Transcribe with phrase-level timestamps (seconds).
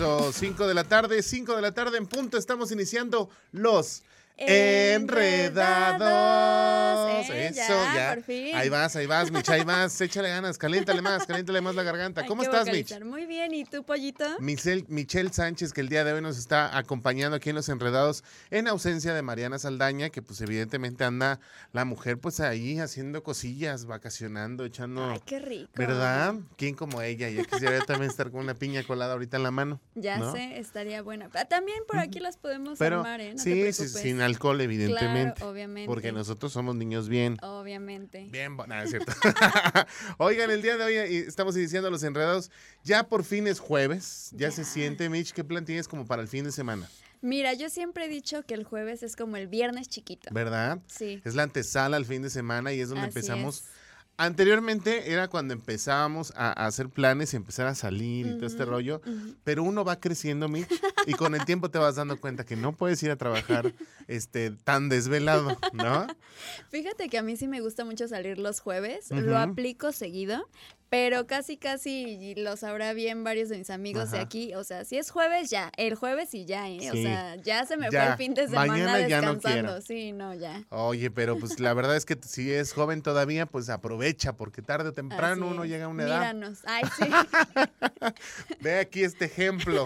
[0.00, 2.38] Eso, 5 de la tarde, 5 de la tarde en punto.
[2.38, 4.02] Estamos iniciando los
[4.40, 6.00] Enredados.
[6.00, 7.30] enredados.
[7.30, 8.14] Eh, Eso, ya, ya.
[8.14, 8.54] por fin.
[8.54, 10.00] Ahí vas, ahí vas, Mich, ahí vas.
[10.00, 12.22] Échale ganas, caliéntale más, caliéntale más la garganta.
[12.22, 12.98] Hay ¿Cómo estás, Mich?
[13.04, 14.24] Muy bien, ¿y tú, pollito?
[14.40, 18.24] Michelle, Michelle Sánchez, que el día de hoy nos está acompañando aquí en Los Enredados,
[18.50, 21.40] en ausencia de Mariana Saldaña, que pues evidentemente anda
[21.72, 25.10] la mujer pues ahí haciendo cosillas, vacacionando, echando...
[25.10, 25.70] Ay, qué rico.
[25.74, 26.34] ¿Verdad?
[26.56, 27.28] ¿Quién como ella?
[27.28, 29.80] Ya quisiera yo también estar con una piña colada ahorita en la mano.
[29.94, 30.32] Ya ¿no?
[30.32, 31.28] sé, estaría buena.
[31.34, 33.34] Ah, También por aquí las podemos Pero armar, ¿eh?
[33.34, 35.34] No te sí, sí, sin alcohol, evidentemente.
[35.36, 35.86] Claro, obviamente.
[35.86, 37.36] porque nosotros somos niños bien.
[37.42, 38.26] Obviamente.
[38.30, 39.12] Bien, nada, es cierto.
[40.18, 42.50] Oigan, el día de hoy eh, estamos iniciando los enredados.
[42.84, 44.30] Ya por fin es jueves.
[44.32, 45.32] Ya, se siente, Mitch.
[45.32, 46.88] ¿Qué plan tienes como para el fin de semana?
[47.22, 50.30] Mira, yo siempre he dicho que el jueves es como el viernes chiquito.
[50.32, 50.78] ¿Verdad?
[50.86, 51.20] Sí.
[51.24, 53.58] Es la antesala al fin de semana y es donde así empezamos.
[53.58, 53.79] es.
[54.22, 58.66] Anteriormente era cuando empezábamos a, a hacer planes y empezar a salir y todo este
[58.66, 59.00] rollo.
[59.44, 60.68] Pero uno va creciendo, Mitch,
[61.06, 63.72] y con el tiempo te vas dando cuenta que no puedes ir a trabajar
[64.08, 66.06] este, tan desvelado, ¿no?
[66.70, 70.46] Fíjate que a mí sí me gusta mucho salir los jueves, lo aplico seguido,
[70.90, 74.26] pero casi casi y lo sabrá bien varios de mis amigos de Ajá.
[74.26, 76.78] aquí, o sea, si es jueves ya, el jueves y ya, ¿eh?
[76.80, 76.88] Sí.
[76.88, 79.80] O sea, ya se me Ya, fue el fin de semana mañana ya no descansando,
[79.82, 80.64] sí, no, ya.
[80.70, 84.88] Oye, pero pues la verdad es que si es joven todavía, pues aprovecha, porque tarde
[84.88, 86.18] o temprano uno llega a una edad.
[86.18, 87.04] Míranos, ay, sí.
[88.60, 89.84] Ve aquí este ejemplo,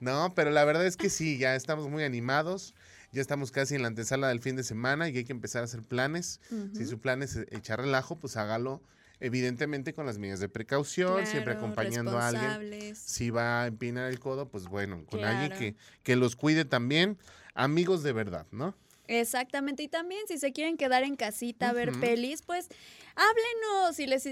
[0.00, 0.34] ¿no?
[0.34, 2.74] Pero la verdad es que sí, ya estamos muy animados,
[3.10, 5.64] ya estamos casi en la antesala del fin de semana y hay que empezar a
[5.64, 6.40] hacer planes.
[6.50, 6.86] Si Ujú.
[6.86, 8.82] su plan es echar relajo, pues hágalo
[9.22, 12.96] evidentemente con las medidas de precaución, siempre acompañando a alguien.
[12.96, 17.16] Si va a empinar el codo, pues bueno, con alguien que, que los cuide también,
[17.54, 18.74] amigos de verdad, ¿no?
[19.08, 22.68] Exactamente, y también si se quieren quedar en casita a ver pelis, pues
[23.16, 24.28] háblenos y les,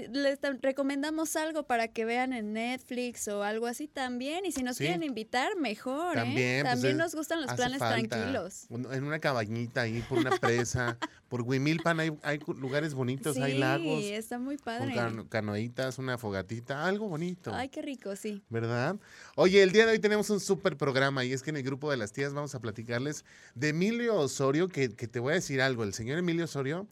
[0.61, 4.45] recomendamos algo para que vean en Netflix o algo así también.
[4.45, 4.83] Y si nos Sí.
[4.85, 6.21] quieren invitar, mejor, ¿eh?
[6.21, 8.65] También, pues, También es- nos gustan los planes falta tranquilos.
[8.69, 10.97] En una cabañita ahí, por una presa,
[11.29, 14.93] por Huimilpan hay, lugares bonitos, hay sí, lagos, está muy con padre.
[14.95, 17.53] cano- canoitas, una fogatita, algo bonito.
[17.53, 18.41] Ay, qué rico, sí.
[18.49, 18.95] ¿Verdad?
[19.35, 21.89] Oye, el día de hoy tenemos un súper programa y es que en el grupo
[21.91, 25.61] de las tías vamos a platicarles de Emilio Osorio, que, que te voy a decir
[25.61, 26.87] algo, el señor Emilio Osorio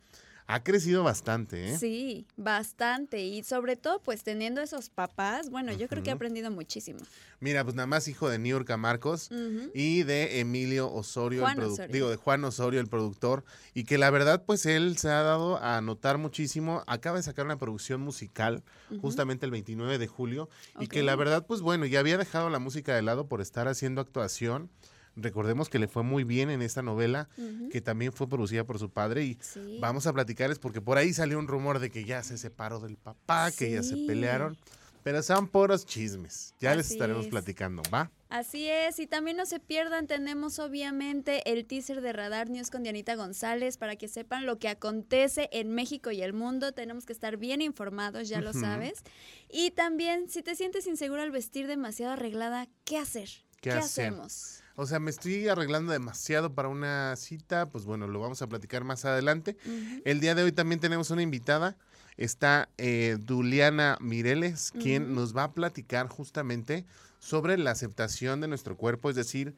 [0.52, 1.78] ha crecido bastante, ¿eh?
[1.78, 3.22] Sí, bastante.
[3.24, 7.00] Y sobre todo, pues teniendo esos papás, bueno, yo creo que he aprendido muchísimo.
[7.40, 9.70] Mira, pues nada más hijo de Niurka Marcos Ujú.
[9.76, 11.94] y de Emilio Osorio, Juan el Osorio.
[11.94, 13.44] digo, de Juan Osorio, el productor,
[13.76, 16.84] y que la verdad, pues él se ha dado a notar muchísimo.
[16.88, 18.64] Acaba de sacar una producción musical
[19.02, 20.50] justamente el 29 de julio,
[20.80, 23.68] y que la verdad, pues bueno, ya había dejado la música de lado por estar
[23.68, 24.72] haciendo actuación.
[25.22, 27.30] Recordemos que le fue muy bien en esta novela,
[27.72, 29.78] que también fue producida por su padre, y Sí.
[29.80, 32.97] vamos a platicarles porque por ahí salió un rumor de que ya se separó del
[32.97, 34.57] papá, que ya se pelearon.
[35.02, 36.53] Pero son puros chismes.
[36.59, 37.31] Ya les estaremos es.
[37.31, 38.12] platicando, ¿va?
[38.28, 42.84] Así es, y también no se pierdan, tenemos obviamente el teaser de Radar News con
[42.84, 46.74] Dianita González para que sepan lo que acontece en México y el mundo.
[46.74, 49.00] Tenemos que estar bien informados, ya lo sabes.
[49.50, 53.30] Y también, si te sientes insegura al vestir demasiado arreglada, ¿qué hacer?
[53.62, 54.07] ¿Qué hacer?
[54.07, 54.62] hacemos?
[54.79, 58.85] O sea, me estoy arreglando demasiado para una cita, pues bueno, lo vamos a platicar
[58.85, 59.57] más adelante.
[60.06, 61.75] El día de hoy también tenemos una invitada,
[62.16, 66.85] está eh, Duliana Mireles, quien nos va a platicar justamente
[67.19, 69.53] sobre la aceptación de nuestro cuerpo, es decir,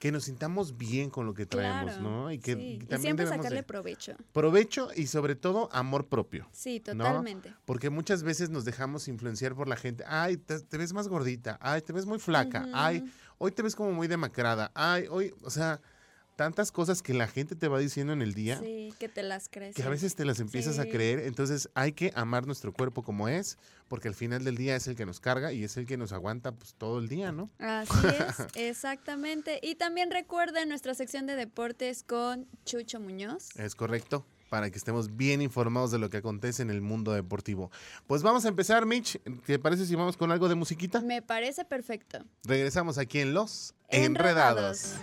[0.00, 2.32] que nos sintamos bien con lo que traemos, Claro, ¿no?
[2.32, 2.60] Y que sí.
[2.60, 4.16] Y también siempre debemos sacarle de provecho.
[4.32, 6.48] provecho y sobre todo amor propio.
[6.52, 7.04] Sí, ¿no?
[7.04, 7.54] totalmente.
[7.64, 10.04] Porque muchas veces nos dejamos influenciar por la gente.
[10.06, 11.58] Ay, te, te ves más gordita.
[11.62, 12.66] Ay, te ves muy flaca.
[12.74, 13.04] Ay.
[13.38, 14.70] Hoy te ves como muy demacrada.
[14.74, 15.80] Ay, hoy, o sea,
[16.36, 19.48] tantas cosas que la gente te va diciendo en el día Sí, que te las
[19.48, 19.74] crees.
[19.74, 21.18] que a veces te las empiezas a creer.
[21.20, 24.94] Entonces hay que amar nuestro cuerpo como es, porque al final del día es el
[24.94, 27.50] que nos carga y es el que nos aguanta pues todo el día, ¿no?
[27.58, 29.58] Así es, exactamente.
[29.62, 33.48] Y también recuerden nuestra sección de deportes con Chucho Muñoz.
[33.56, 34.24] Es correcto.
[34.48, 37.70] Para que estemos bien informados de lo que acontece en el mundo deportivo.
[38.06, 39.20] Pues vamos a empezar, Mitch.
[39.46, 41.00] ¿Te parece si vamos con algo de musiquita?
[41.00, 42.24] Me parece perfecto.
[42.44, 44.94] Regresamos aquí en Los Enredados.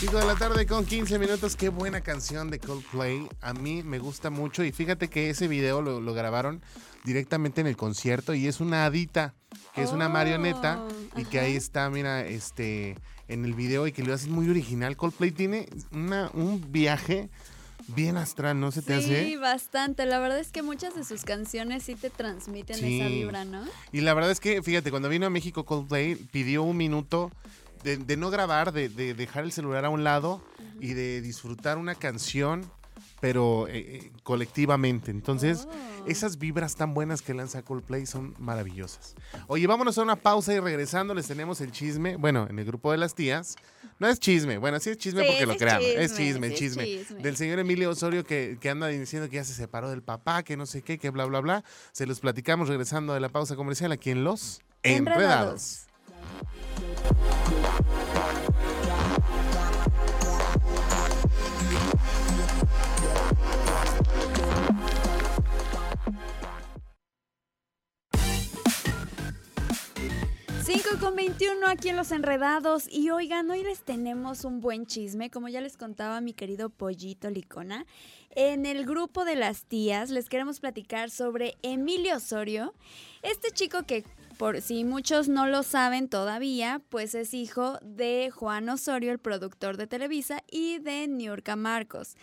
[0.00, 1.56] Cinco de la tarde con 15 minutos.
[1.56, 3.28] Qué buena canción de Coldplay.
[3.42, 4.64] A mí me gusta mucho.
[4.64, 6.62] Y fíjate que ese video lo, lo grabaron
[7.04, 8.32] directamente en el concierto.
[8.32, 9.34] Y es una hadita,
[9.74, 10.82] que es una Oh, marioneta.
[11.16, 12.96] Y que ahí está, mira, este,
[13.28, 13.86] en el video.
[13.86, 14.96] Y que lo hacen muy original.
[14.96, 17.28] Coldplay tiene una, un viaje
[17.88, 19.36] bien astral, ¿no se te Sí, hace?
[19.36, 20.06] bastante.
[20.06, 23.00] La verdad es que muchas de sus canciones sí te transmiten Sí.
[23.00, 23.64] esa vibra, ¿no?
[23.92, 27.30] Y la verdad es que, fíjate, cuando vino a México Coldplay, pidió un minuto
[27.82, 30.42] de, de no grabar, de, de dejar el celular a un lado
[30.80, 32.70] y de disfrutar una canción
[33.20, 35.10] pero eh, eh, colectivamente.
[35.10, 36.06] Entonces, Oh.
[36.06, 39.14] esas vibras tan buenas que lanza Coldplay son maravillosas.
[39.46, 42.16] Oye, vámonos a una pausa y regresando les tenemos el chisme.
[42.16, 43.56] Bueno, en el grupo de las tías.
[43.98, 45.84] No es chisme, bueno, sí es chisme Sí, porque lo creamos.
[45.84, 46.84] es chisme, es chisme.
[46.86, 47.22] chisme.
[47.22, 50.56] Del señor Emilio Osorio que, que anda diciendo que ya se separó del papá, que
[50.56, 51.64] no sé qué, que bla, bla, bla.
[51.92, 54.96] Se los platicamos regresando de la pausa comercial aquí en Los Enredados.
[55.12, 55.86] Enredados.
[70.62, 75.28] Cinco con 21 aquí en Los Enredados y oigan, hoy les tenemos un buen chisme,
[75.28, 77.86] como ya les contaba mi querido Pollito Licona.
[78.30, 82.72] En el grupo de las tías les queremos platicar sobre Emilio Osorio,
[83.22, 84.04] este chico que
[84.40, 89.76] por si muchos no lo saben todavía, pues es hijo de Juan Osorio, el productor
[89.76, 92.16] de Televisa, y de Niurka Marcos.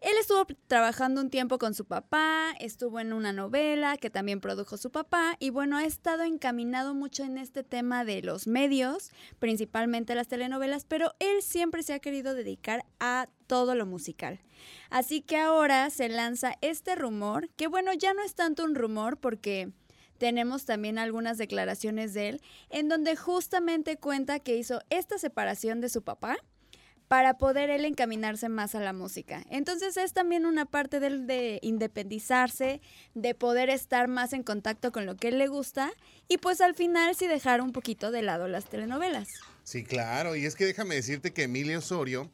[0.00, 4.76] Él estuvo trabajando un tiempo con su papá, estuvo en una novela que también produjo
[4.76, 10.14] su papá y bueno, ha estado encaminado mucho en este tema de los medios, principalmente
[10.14, 14.38] las telenovelas, pero él siempre se ha querido dedicar a todo lo musical.
[14.90, 19.16] Así que ahora se lanza este rumor, que bueno, ya no es tanto un rumor
[19.16, 19.72] porque
[20.18, 25.88] tenemos también algunas declaraciones de él, en donde justamente cuenta que hizo esta separación de
[25.88, 26.36] su papá
[27.08, 29.42] para poder él encaminarse más a la música.
[29.50, 32.82] Entonces es también una parte del de independizarse,
[33.14, 35.90] de poder estar más en contacto con lo que él le gusta
[36.28, 39.28] y pues al final sí dejar un poquito de lado las telenovelas.
[39.64, 40.36] Sí, claro.
[40.36, 42.30] Y es que déjame decirte que Emilio Osorio,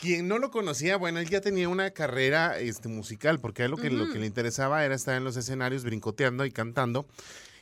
[0.00, 3.70] quien no lo conocía, bueno, él ya tenía una carrera este, musical, porque a él
[3.70, 7.06] lo que, lo que le interesaba era estar en los escenarios brincoteando y cantando.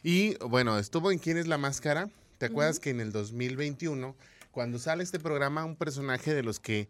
[0.03, 2.09] Y bueno, estuvo en ¿Quién es la máscara?
[2.39, 4.17] ¿Te acuerdas que en el 2021,
[4.51, 6.89] cuando sale este programa, un personaje de los que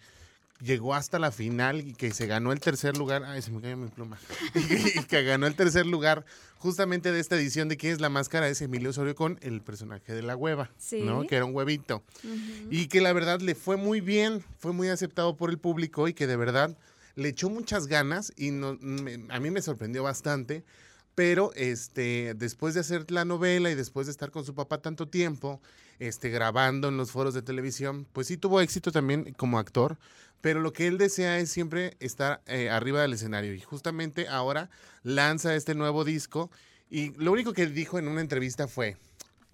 [0.62, 3.76] llegó hasta la final y que se ganó el tercer lugar, ay, se me cayó
[3.76, 4.18] mi pluma,
[4.94, 6.24] y que ganó el tercer lugar
[6.58, 8.48] justamente de esta edición de ¿Quién es la máscara?
[8.48, 11.02] es Emilio Osorio con el personaje de la hueva, Sí.
[11.02, 11.26] ¿no?
[11.26, 12.02] Que era un huevito
[12.70, 16.14] y que la verdad le fue muy bien, fue muy aceptado por el público y
[16.14, 16.76] que de verdad
[17.16, 20.64] le echó muchas ganas y no- me- a mí me sorprendió bastante.
[21.16, 25.08] Pero este, después de hacer la novela y después de estar con su papá tanto
[25.08, 25.60] tiempo,
[25.98, 29.98] este, grabando en los foros de televisión, pues sí tuvo éxito también como actor.
[30.40, 33.54] Pero lo que él desea es siempre estar eh, arriba del escenario.
[33.54, 34.70] Y justamente ahora
[35.02, 36.50] lanza este nuevo disco.
[36.88, 38.96] Y lo único que él dijo en una entrevista fue,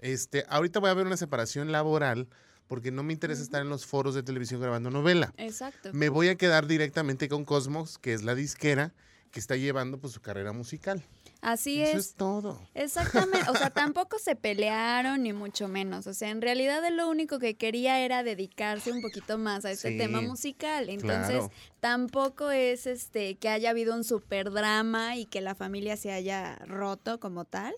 [0.00, 2.28] este, ahorita voy a ver una separación laboral
[2.66, 5.32] porque no me interesa estar en los foros de televisión grabando novela.
[5.36, 5.90] Exacto.
[5.92, 8.92] Me voy a quedar directamente con Cosmos, que es la disquera
[9.30, 11.02] que está llevando pues su carrera musical.
[11.46, 12.06] Así Eso es.
[12.06, 12.58] es todo.
[12.74, 17.08] Exactamente, o sea, tampoco se pelearon ni mucho menos, o sea, en realidad él lo
[17.08, 21.50] único que quería era dedicarse un poquito más a este Sí, tema musical, entonces claro.
[21.86, 26.56] Tampoco es este que haya habido un super drama y que la familia se haya
[26.66, 27.74] roto como tal,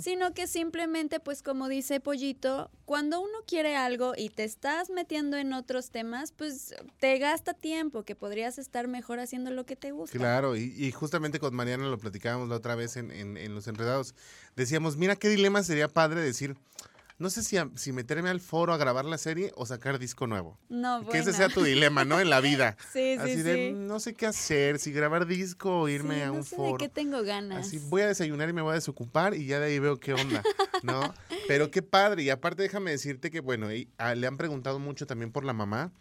[0.00, 5.36] sino que simplemente pues como dice Pollito, cuando uno quiere algo y te estás metiendo
[5.36, 9.90] en otros temas, pues te gasta tiempo que podrías estar mejor haciendo lo que te
[9.90, 10.16] gusta.
[10.16, 13.66] Claro, y, y justamente con Mariana lo platicábamos la otra vez en, en- en Los
[13.66, 14.14] Enredados.
[14.54, 16.54] Decíamos, mira qué dilema sería padre decir,
[17.18, 20.26] no sé si, a- si meterme al foro a grabar la serie o sacar disco
[20.26, 20.58] nuevo.
[20.68, 21.36] No, Que ese bueno.
[21.38, 22.20] sea tu dilema, ¿no?
[22.20, 22.76] En la vida.
[22.92, 23.42] Sí, sí, Así sí.
[23.42, 26.56] de, no sé qué hacer, si grabar disco o irme Sí, a no un sé
[26.56, 26.72] foro.
[26.72, 27.66] de qué tengo ganas.
[27.66, 30.14] Así voy a desayunar y me voy a desocupar y ya de ahí veo qué
[30.14, 30.42] onda,
[30.82, 31.14] ¿no?
[31.48, 32.22] Pero qué padre.
[32.22, 35.52] Y aparte déjame decirte que, bueno, y- ah, le han preguntado mucho también por la
[35.52, 35.92] mamá,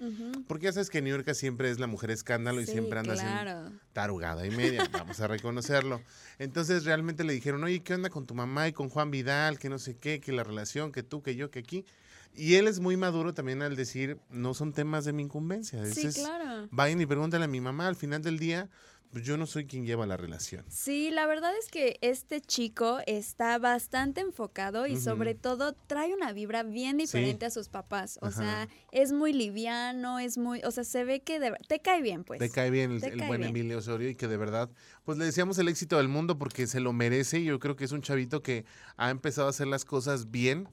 [0.47, 3.71] porque ya sabes que New York siempre es la mujer escándalo y siempre anda claro.
[3.93, 6.01] tarugada y media, vamos a reconocerlo.
[6.39, 9.57] Entonces realmente le dijeron, oye, ¿qué onda con tu mamá y con Juan Vidal?
[9.57, 11.85] Que no sé qué, que la relación, que tú, que yo, que aquí.
[12.33, 15.83] Y él es muy maduro también al decir, no son temas de mi incumbencia.
[15.85, 16.67] Sí, claro.
[16.71, 18.69] vayan y pregúntale a mi mamá, al final del día,
[19.11, 20.65] pues yo no soy quien lleva la relación.
[20.69, 26.33] Sí, la verdad es que este chico está bastante enfocado y sobre todo trae una
[26.33, 28.19] vibra bien diferente a sus papás.
[28.21, 28.37] O Ajá.
[28.41, 32.23] sea, es muy liviano, es muy, o sea, se ve que de te cae bien,
[32.23, 32.39] pues.
[32.39, 33.49] Te cae bien el, buen bien.
[33.49, 34.69] Emilio Osorio y que de verdad,
[35.05, 37.85] pues le deseamos el éxito del mundo porque se lo merece y yo creo que
[37.85, 38.65] es un chavito que
[38.97, 40.67] ha empezado a hacer las cosas bien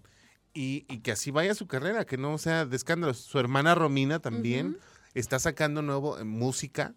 [0.54, 3.18] y, y que así vaya su carrera, que no sea de escándalos.
[3.18, 4.78] Su hermana Romina también
[5.14, 6.94] está sacando nuevo eh, música,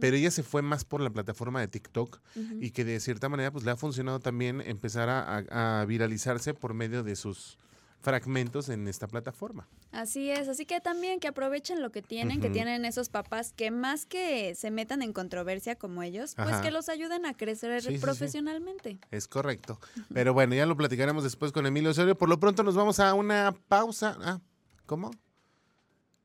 [0.00, 2.20] pero ella se fue más por la plataforma de TikTok
[2.60, 6.52] y que de cierta manera pues le ha funcionado también empezar a, a- a viralizarse
[6.54, 7.58] por medio de sus
[8.00, 9.66] fragmentos en esta plataforma.
[9.90, 13.70] Así es, así que también que aprovechen lo que tienen, que tienen esos papás que
[13.70, 16.62] más que se metan en controversia como ellos, pues Ajá.
[16.62, 18.00] que los ayuden a crecer Sí, sí, sí.
[18.00, 18.98] profesionalmente.
[19.10, 19.80] Es correcto.
[20.14, 22.16] Pero bueno, ya lo platicaremos después con Emilio Osorio.
[22.16, 24.16] Por lo pronto nos vamos a una pausa.
[24.20, 24.40] Ah,
[24.86, 25.10] ¿cómo?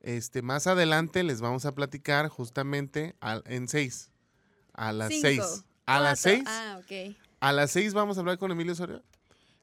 [0.01, 4.12] Este, más adelante les vamos a platicar justamente al- en seis.
[4.74, 5.63] A las Cinco, 6.
[5.86, 6.20] ¿A las.
[6.20, 6.44] 6?
[6.48, 7.16] Ah, ok.
[7.40, 9.04] ¿A las 6 vamos a hablar con Emilio Osorio?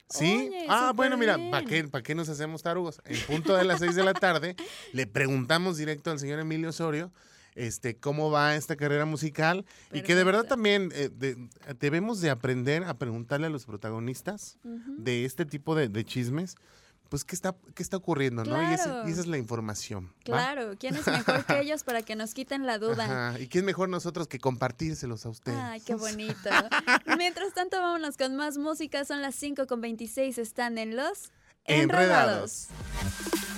[0.09, 0.47] ¿Sí?
[0.49, 2.99] Oye, ah, bueno, mira, ¿para qué, ¿para qué nos hacemos tarugos?
[3.05, 4.55] En punto de las 6 de la tarde,
[4.93, 7.11] le preguntamos directo al señor Emilio Osorio
[7.55, 11.35] este, cómo va esta carrera musical y que de verdad también eh, de-
[11.79, 16.55] debemos de aprender a preguntarle a los protagonistas de este tipo de, de chismes,
[17.09, 18.61] pues qué está, qué está ocurriendo, ¿no?
[18.71, 20.07] Y, ese- y esa es la información.
[20.07, 20.23] ¿va?
[20.23, 23.05] Claro, ¿quién es mejor que ellos para que nos quiten la duda?
[23.31, 25.57] Ajá, Y quién mejor nosotros que compartírselos a ustedes.
[25.59, 26.49] Ay, qué bonito.
[27.17, 29.03] Mientras tanto, vámonos con más música.
[29.05, 30.37] Son las 5 con 26.
[30.37, 31.31] Están en los
[31.65, 32.67] Enredados.
[32.69, 33.49] Enredados.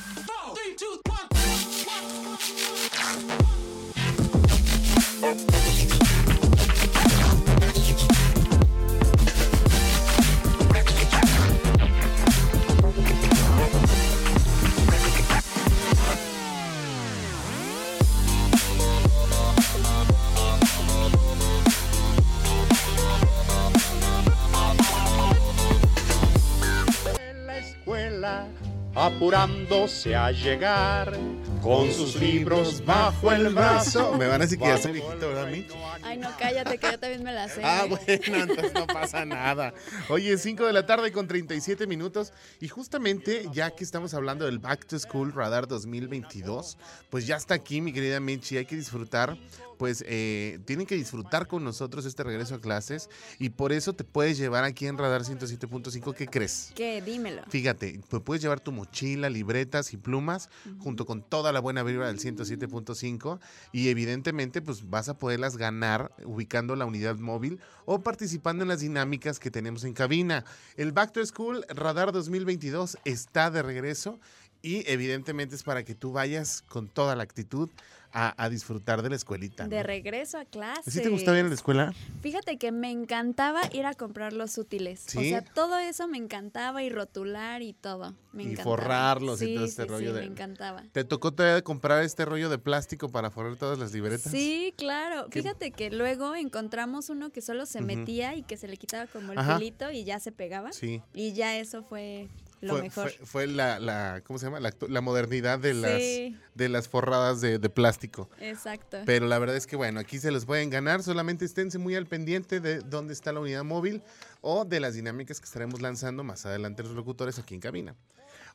[28.95, 31.13] Apurándose a llegar,
[31.61, 34.13] con sus libros bajo el brazo.
[34.17, 35.71] Me van a decir que ya soy viejito, ¿verdad, Mitch?
[36.03, 37.61] Ay, no, cállate, que yo también me la sé.
[37.63, 39.73] Ah, bueno, entonces no pasa nada.
[40.09, 42.33] Oye, 5 de la tarde con 37 minutos.
[42.59, 46.77] Y justamente, ya que estamos hablando del Back to School Radar 2022,
[47.09, 49.37] pues ya está aquí, mi querida Mitch, y hay que disfrutar.
[49.77, 53.09] Pues eh, tienen que disfrutar con nosotros este regreso a clases.
[53.39, 56.13] Y por eso te puedes llevar aquí en Radar 107.5.
[56.13, 56.71] ¿Qué crees?
[56.75, 57.01] ¿Qué?
[57.01, 57.41] Dímelo.
[57.49, 60.49] Fíjate, pues puedes llevar tu mochila, libretas y plumas
[60.79, 63.39] junto con toda la buena vibra del 107.5
[63.71, 68.81] y evidentemente pues vas a poderlas ganar ubicando la unidad móvil o participando en las
[68.81, 70.45] dinámicas que tenemos en cabina.
[70.77, 74.19] El Back to School Radar 2022 está de regreso
[74.61, 77.69] y evidentemente es para que tú vayas con toda la actitud
[78.13, 79.67] a, a disfrutar de la escuelita.
[79.67, 79.83] De ¿no?
[79.83, 80.89] regreso a clase.
[80.91, 81.93] ¿Sí te gustaba ir a la escuela?
[82.21, 85.05] Fíjate que me encantaba ir a comprar los útiles.
[85.15, 85.29] O ¿Sí?
[85.29, 88.15] sea, todo eso me encantaba y rotular y todo.
[88.33, 88.75] Me Y encantaba.
[88.77, 90.83] forrarlos y todo este sí, rollo sí, de- Me encantaba.
[90.91, 94.31] ¿Te tocó todavía comprar este rollo de plástico para forrar todas las libretas?
[94.31, 95.27] Sí, claro.
[95.29, 99.07] Qué- Fíjate que luego encontramos uno que solo se metía y que se le quitaba
[99.07, 99.57] como el Ajá.
[99.57, 100.71] pelito y ya se pegaba.
[100.71, 101.01] Sí.
[101.13, 102.29] Y ya eso fue
[102.61, 103.11] lo fue, mejor.
[103.11, 104.59] fue- fue la, la- ¿cómo se llama?
[104.59, 106.37] La, modernidad de las, Sí.
[106.55, 108.29] de las forradas de, de plástico.
[108.39, 108.99] Exacto.
[109.05, 111.03] Pero la verdad es que, bueno, aquí se los pueden ganar.
[111.03, 114.01] Solamente esténse muy al pendiente de dónde está la unidad móvil
[114.41, 117.95] o de las dinámicas que estaremos lanzando más adelante los locutores aquí en cabina.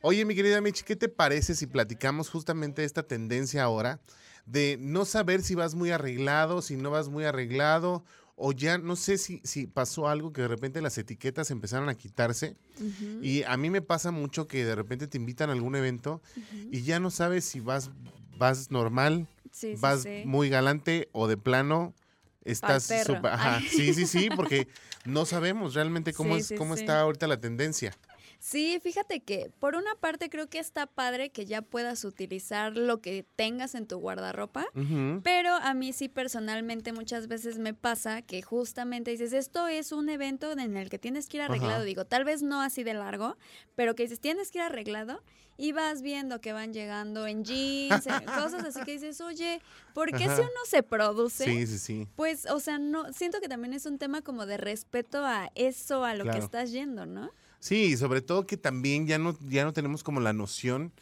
[0.03, 3.99] Oye, mi querida Michi, ¿qué te parece si platicamos justamente esta tendencia ahora
[4.45, 8.05] de no saber si vas muy arreglado, si no vas muy arreglado,
[8.37, 11.95] o ya no sé si, si pasó algo que de repente las etiquetas empezaron a
[11.95, 12.57] quitarse?
[13.21, 16.23] Y a mí me pasa mucho que de repente te invitan a algún evento
[16.71, 17.91] y ya no sabes si vas,
[18.39, 20.23] vas normal, Sí, vas sí.
[20.27, 21.95] muy galante o de plano
[22.45, 24.69] estás súper- ajá, sí, sí, sí, porque
[25.05, 27.97] no sabemos realmente cómo es cómo está ahorita la tendencia.
[28.47, 33.01] Sí, fíjate que por una parte creo que está padre que ya puedas utilizar lo
[33.01, 34.67] que tengas en tu guardarropa.
[35.25, 40.09] Pero a mí sí personalmente muchas veces me pasa que justamente dices, esto es un
[40.11, 41.83] evento en el que tienes que ir arreglado.
[41.83, 43.37] Digo, tal vez no así de largo,
[43.75, 45.25] pero que dices, tienes que ir arreglado
[45.57, 49.61] y vas viendo que van llegando en jeans, en cosas así que dices, oye,
[49.93, 51.47] ¿por qué si uno se produce?
[51.47, 52.09] Sí, sí, sí.
[52.15, 56.05] Pues, o sea, no, siento que también es un tema como de respeto a eso,
[56.05, 57.33] a lo que estás yendo, ¿no?
[57.61, 60.93] Sí, y sobre todo que también ya no, ya no tenemos como la noción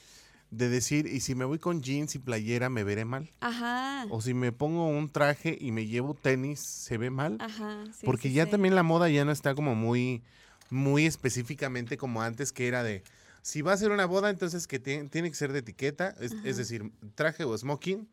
[0.50, 3.28] de decir, y si me voy con jeans y playera, ¿me veré mal?
[3.40, 4.06] Ajá.
[4.08, 7.38] O si me pongo un traje y me llevo tenis, ¿se ve mal?
[7.40, 7.84] Ajá.
[7.92, 8.50] sí, Porque sí, ya sí.
[8.52, 10.22] también la moda ya no está como muy,
[10.70, 13.02] muy específicamente como antes que era de,
[13.42, 16.56] si va a ser una boda, entonces que tie- tiene que ser de etiqueta, es,
[16.56, 18.08] decir, traje o smoking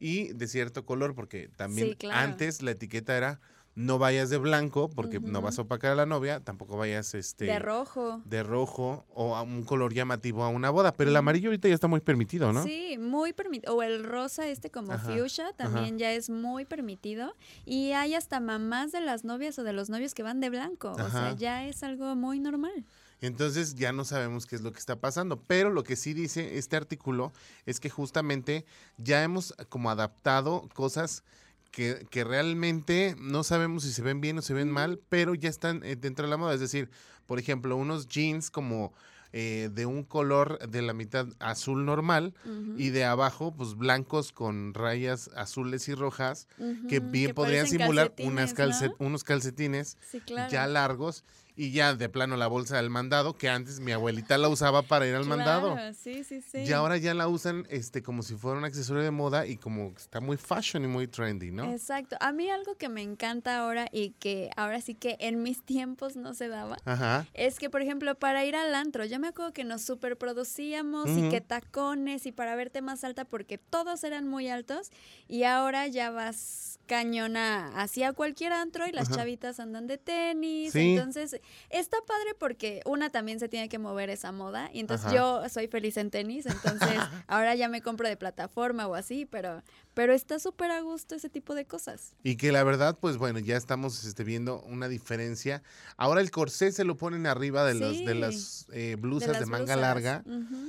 [0.00, 2.18] y de cierto color, porque también claro.
[2.18, 3.40] antes la etiqueta era,
[3.78, 7.44] no vayas de blanco porque no vas a opacar a la novia, tampoco vayas este
[7.44, 8.20] De rojo.
[8.24, 11.76] de rojo o a un color llamativo a una boda, pero el amarillo ahorita ya
[11.76, 12.64] está muy permitido, ¿no?
[12.64, 13.76] Sí, muy permitido.
[13.76, 17.36] O el rosa este como Ajá, fuchsia también ya es muy permitido.
[17.64, 20.90] Y hay hasta mamás de las novias o de los novios que van de blanco.
[20.90, 22.84] O sea, ya es algo muy normal.
[23.20, 26.58] Entonces ya no sabemos qué es lo que está pasando, pero lo que sí dice
[26.58, 27.32] este artículo
[27.64, 28.64] es que justamente
[28.96, 31.22] ya hemos como adaptado cosas
[31.70, 35.48] que, que realmente no sabemos si se ven bien o se ven mal, pero ya
[35.48, 36.54] están eh, dentro de la moda.
[36.54, 36.90] Es decir,
[37.26, 38.92] por ejemplo, unos jeans como
[39.32, 42.32] eh, de un color de la mitad azul normal
[42.78, 46.48] y de abajo pues blancos con rayas azules y rojas
[46.88, 49.06] que bien podrían simular unas calcet- ¿no?
[49.06, 50.50] unos calcetines Sí, claro.
[50.50, 51.24] ya largos
[51.58, 55.08] y ya de plano la bolsa del mandado, que antes mi abuelita la usaba para
[55.08, 55.76] ir al mandado.
[55.92, 56.58] Sí, sí, sí.
[56.58, 59.92] Y ahora ya la usan este como si fuera un accesorio de moda y como
[59.96, 61.64] está muy fashion y muy trendy, ¿no?
[61.72, 62.16] Exacto.
[62.20, 66.14] A mí algo que me encanta ahora y que ahora sí que en mis tiempos
[66.14, 66.76] no se daba.
[66.84, 67.26] Ajá.
[67.34, 71.22] Es que, por ejemplo, para ir al antro, yo me acuerdo que nos superproducíamos y
[71.22, 71.30] Ujú.
[71.30, 74.90] que tacones y para verte más alta porque todos eran muy altos
[75.26, 79.16] y ahora ya vas cañona hacia cualquier antro y las Ajá.
[79.16, 80.72] chavitas andan de tenis.
[80.72, 80.92] Sí.
[80.94, 85.16] Entonces, está padre porque una también se tiene que mover esa moda y entonces Ajá.
[85.16, 86.88] yo soy feliz en tenis, entonces
[87.26, 89.62] ahora ya me compro de plataforma o así, pero,
[89.98, 92.12] pero está súper a gusto ese tipo de cosas.
[92.22, 95.60] Y que la verdad, pues bueno, ya estamos este, viendo una diferencia.
[95.96, 98.14] Ahora el corsé se lo ponen arriba de, los, de Sí.
[98.14, 99.80] las eh, blusas de, las manga blusas.
[99.80, 100.22] larga.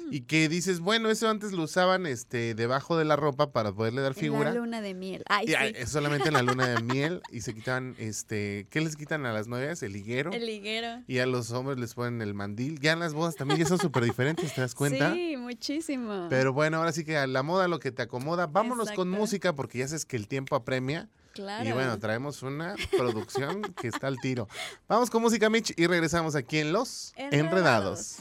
[0.09, 4.01] Y que dices, bueno, eso antes lo usaban este, debajo de la ropa para poderle
[4.01, 4.51] dar En figura.
[4.51, 5.21] la luna de miel.
[5.27, 5.85] Ay, Y, sí.
[5.85, 9.47] solamente en la luna de miel y se quitan, este, ¿qué les quitan a las
[9.47, 9.83] novias?
[9.83, 10.31] El higuero.
[10.31, 11.03] El liguero.
[11.05, 12.79] Y a los hombres les ponen el mandil.
[12.79, 15.13] Ya en las bodas también ya son súper diferentes, ¿te das cuenta?
[15.13, 16.25] Sí, muchísimo.
[16.31, 18.47] Pero bueno, ahora sí que a la moda lo que te acomoda.
[18.47, 19.18] Vámonos con Exacto.
[19.19, 21.07] Música porque ya sabes que el tiempo apremia.
[21.33, 21.69] claro.
[21.69, 24.47] Y bueno, traemos una producción que está al tiro.
[24.87, 27.39] Vamos con música, Mitch, y regresamos aquí en Los Enredados.
[27.39, 28.17] Enredados.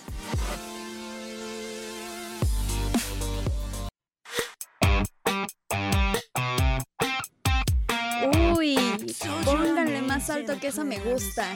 [8.57, 8.77] Uy,
[9.45, 11.47] pónganle más alto que eso me gusta.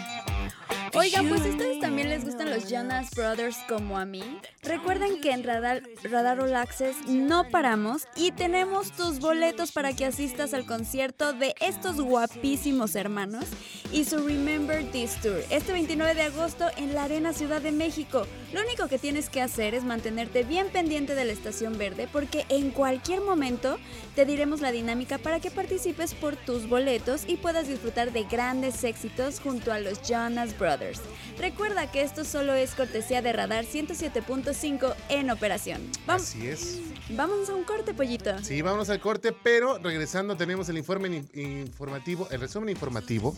[0.94, 4.22] Oigan, pues ustedes también les gustan los Jonas Brothers como a mí,
[4.62, 10.04] recuerden que en Radar, Radar All Access no paramos y tenemos tus boletos para que
[10.04, 13.44] asistas al concierto de estos guapísimos hermanos
[13.90, 18.26] y su Remember This Tour este 29 de agosto en la Arena Ciudad de México.
[18.52, 22.44] Lo único que tienes que hacer es mantenerte bien pendiente de la estación verde porque
[22.48, 23.78] en cualquier momento
[24.14, 28.84] te diremos la dinámica para que participes por tus boletos y puedas disfrutar de grandes
[28.84, 31.00] éxitos junto a los Jonas Brothers.
[31.38, 35.80] Recuerda que esto solo es cortesía de Radar 107.5 en operación.
[36.06, 36.78] Vamos, Así es.
[37.10, 38.38] vamos a un corte, pollito.
[38.42, 43.36] Sí, vámonos al corte, pero regresando tenemos el informe in- informativo, el resumen informativo,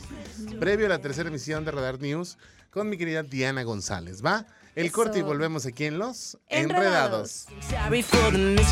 [0.59, 2.39] previo a la tercera emisión de Radar News
[2.71, 4.25] con mi querida Diana González.
[4.25, 4.47] ¿Va?
[4.75, 4.95] El Eso.
[4.97, 7.47] corte y volvemos aquí en Los Enredados.
[7.49, 8.65] Enredados.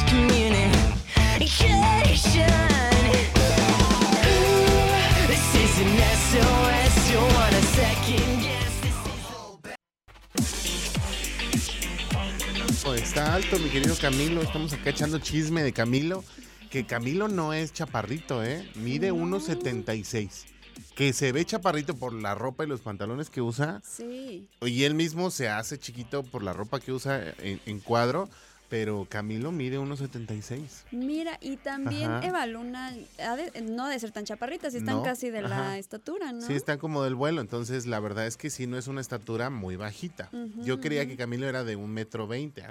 [13.12, 14.40] Está alto, mi querido Camilo.
[14.40, 16.24] Estamos acá echando chisme de Camilo.
[16.70, 18.66] Que Camilo no es chaparrito, ¿eh?
[18.74, 20.46] Mide 1,76.
[20.94, 23.82] Que se ve chaparrito por la ropa y los pantalones que usa.
[23.84, 24.48] Sí.
[24.62, 28.30] Y él mismo se hace chiquito por la ropa que usa en, en cuadro.
[28.72, 30.84] Pero Camilo mide 1,76.
[30.92, 32.26] Mira, y también Ajá.
[32.26, 32.90] Eva Luna,
[33.22, 36.40] ha de- no de ser tan chaparritas, están No, casi de la estatura, ¿no?
[36.40, 37.42] Sí, están como del vuelo.
[37.42, 40.30] Entonces, la verdad es que sí, no es una estatura muy bajita.
[40.64, 42.62] Yo creía que Camilo era de un metro veinte.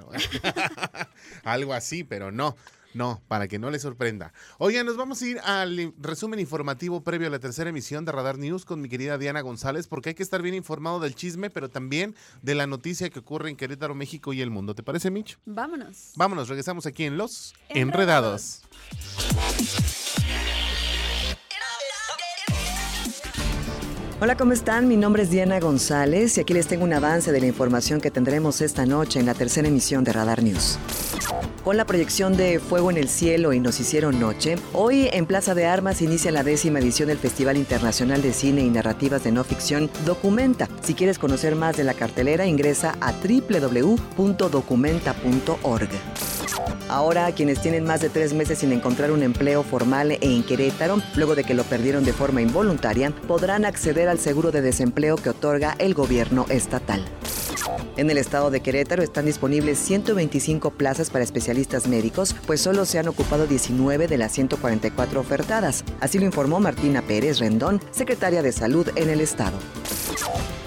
[1.44, 2.56] Algo así, pero no.
[2.94, 4.34] No, para que no le sorprenda.
[4.58, 8.38] Oigan, nos vamos a ir al resumen informativo previo a la tercera emisión de Radar
[8.38, 11.70] News con mi querida Diana González, porque hay que estar bien informado del chisme, pero
[11.70, 14.76] también de la noticia que ocurre en Querétaro, México y el mundo.
[14.76, 15.38] ¿Te parece, Mitch?
[15.46, 16.12] Vámonos.
[16.16, 17.54] Vámonos, regresamos aquí en Los.
[17.70, 18.62] Enredados.
[24.20, 24.88] Hola, ¿cómo están?
[24.88, 28.12] Mi nombre es Diana González y aquí les tengo un avance de la información que
[28.12, 30.78] tendremos esta noche en la tercera emisión de Radar News.
[31.64, 35.54] Con la proyección de Fuego en el Cielo y Nos Hicieron Noche, hoy en Plaza
[35.54, 39.44] de Armas inicia la décima edición del Festival Internacional de Cine y Narrativas de No
[39.44, 40.68] Ficción Documenta.
[40.82, 45.90] Si quieres conocer más de la cartelera, ingresa a www.documenta.org.
[46.90, 51.36] Ahora, quienes tienen más de tres meses sin encontrar un empleo formal en Querétaro, luego
[51.36, 55.76] de que lo perdieron de forma involuntaria, podrán acceder al seguro de desempleo que otorga
[55.80, 57.06] el gobierno estatal.
[57.98, 63.00] En el estado de Querétaro están disponibles 125 plazas para especialistas médicos, pues solo se
[63.00, 65.84] han ocupado 19 de las 144 ofertadas.
[66.00, 69.58] Así lo informó Martina Pérez Rendón, secretaria de Salud en el estado.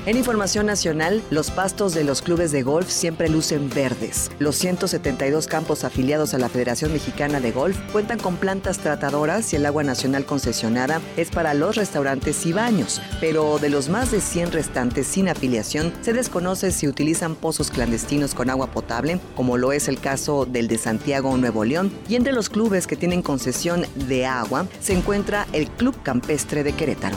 [0.06, 4.30] En información nacional, los pastos de los clubes de golf siempre lucen verdes.
[4.38, 9.56] Los 172 campos afiliados a la Federación Mexicana de Golf cuentan con plantas tratadoras y
[9.56, 13.00] el agua nacional concesionada es para los restaurantes y baños.
[13.18, 18.34] Pero de los más de 100 restantes sin afiliación, se desconoce si utilizan pozos clandestinos
[18.34, 21.90] con agua potable, como lo es el caso del de Santiago, Nuevo León.
[22.10, 26.74] Y entre los clubes que tienen concesión de agua se encuentra el Club Campestre de
[26.74, 27.16] Querétaro.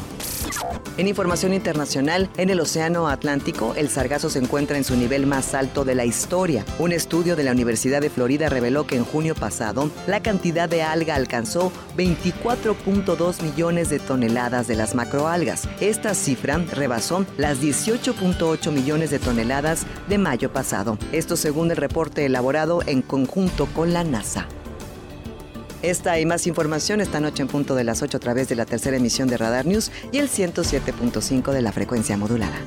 [0.97, 5.53] En información internacional, en el Océano Atlántico, el sargazo se encuentra en su nivel más
[5.53, 6.65] alto de la historia.
[6.79, 10.83] Un estudio de la Universidad de Florida reveló que en junio pasado, la cantidad de
[10.83, 15.67] alga alcanzó 24.2 millones de toneladas de las macroalgas.
[15.81, 20.97] Esta cifra rebasó las 18.8 millones de toneladas de mayo pasado.
[21.11, 24.47] Esto según el reporte elaborado en conjunto con la NASA.
[25.83, 28.65] Esta y más información esta noche en punto de las 8 a través de la
[28.65, 32.57] tercera emisión de Radar News y el 107.5 de la frecuencia modulada.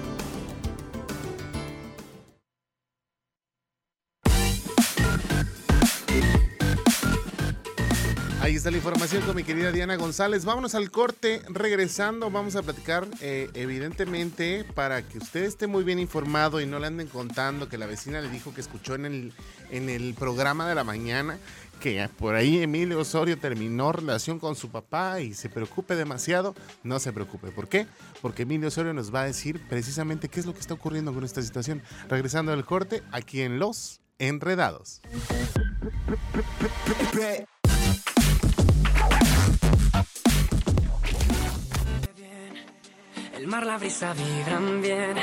[8.41, 10.45] Ahí está la información con mi querida Diana González.
[10.45, 11.43] Vámonos al corte.
[11.49, 16.79] Regresando, vamos a platicar, eh, evidentemente, para que usted esté muy bien informado y no
[16.79, 19.33] le anden contando que la vecina le dijo que escuchó en el,
[19.71, 21.39] en el programa de la mañana
[21.81, 26.55] que por ahí Emilio Osorio terminó relación con su papá y se preocupe demasiado.
[26.85, 27.51] No se preocupe.
[27.51, 27.87] ¿Por qué?
[28.21, 31.25] Porque Emilio Osorio nos va a decir precisamente qué es lo que está ocurriendo con
[31.25, 31.83] esta situación.
[32.09, 35.01] Regresando al corte, aquí en Los Enredados.
[43.37, 45.17] El mar, la brisa vibran bien.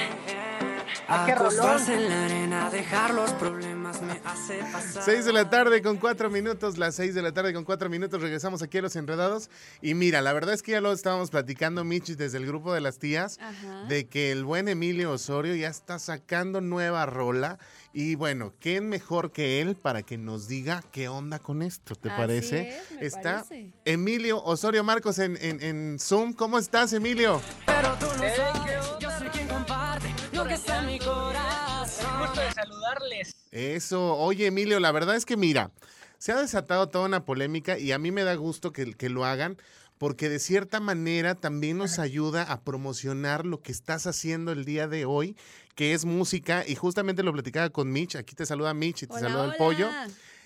[1.08, 5.04] Acostarse en la arena, dejar los problemas me hace pasar.
[5.04, 8.22] 6 de la tarde con 4 minutos, las 6 de la tarde con 4 minutos,
[8.22, 9.50] regresamos aquí a Los Enredados.
[9.82, 12.82] Y mira, la verdad es que ya lo estábamos platicando, Michi, desde el grupo de
[12.82, 13.86] las tías, Ajá.
[13.88, 17.58] de que el buen Emilio Osorio ya está sacando nueva rola.
[17.94, 21.96] Y bueno, ¿quién mejor que él para que nos diga qué onda con esto?
[21.96, 22.70] ¿Te Así parece?
[22.70, 23.72] es, me está parece.
[23.86, 26.34] Emilio Osorio Marcos en, en- en Zoom.
[26.34, 27.42] ¿Cómo estás, Emilio?
[27.66, 30.08] Pero tú no sabes, yo soy quien comparte
[30.46, 32.20] que está en mi corazón.
[32.20, 33.36] gusto de saludarles.
[33.52, 35.72] Eso, oye Emilio, la verdad es que mira,
[36.18, 39.26] se ha desatado toda una polémica y a mí me da gusto que, que lo
[39.26, 39.58] hagan
[39.98, 44.88] porque de cierta manera también nos ayuda a promocionar lo que estás haciendo el día
[44.88, 45.36] de hoy,
[45.74, 49.14] que es música y justamente lo platicaba con Mitch, aquí te saluda Mitch y te
[49.14, 49.90] Hola, saluda el pollo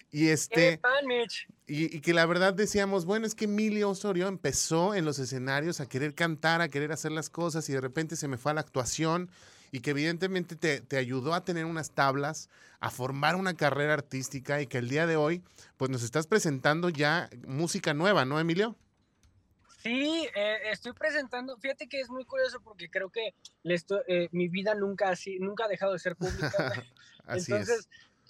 [0.10, 1.48] y ¿Qué este pan, Mitch?
[1.68, 5.82] y, y que la verdad decíamos, bueno, es que Emilio Osorio empezó en los escenarios
[5.82, 8.56] a querer cantar, a querer hacer las cosas y de repente se me fue a
[8.56, 9.30] la actuación
[9.72, 14.62] y que evidentemente te, te ayudó a tener unas tablas, a formar una carrera artística
[14.62, 15.42] y que el día de hoy
[15.78, 18.76] pues nos estás presentando ya música nueva, ¿no, Emilio?
[19.84, 21.58] Sí, eh, estoy presentando.
[21.58, 25.40] Fíjate que es muy curioso porque creo que le estoy- eh, mi vida nunca así,
[25.40, 26.52] nunca ha dejado de ser pública.
[27.26, 27.88] Así Entonces,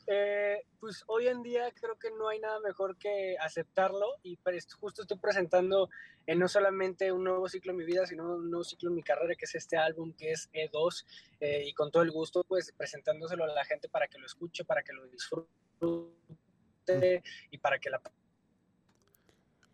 [0.07, 4.37] eh, pues hoy en día creo que no hay nada mejor que aceptarlo y
[4.79, 5.89] justo estoy presentando
[6.27, 9.03] eh, no solamente un nuevo ciclo en mi vida, sino un nuevo ciclo en mi
[9.03, 11.05] carrera, que es este álbum, que es E2,
[11.39, 14.63] eh, y con todo el gusto, pues presentándoselo a la gente para que lo escuche,
[14.63, 15.47] para que lo disfrute
[17.49, 18.01] y para que la.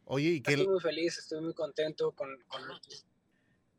[0.06, 2.38] Oye, y que Estoy muy feliz, estoy muy contento con...
[2.48, 2.62] con-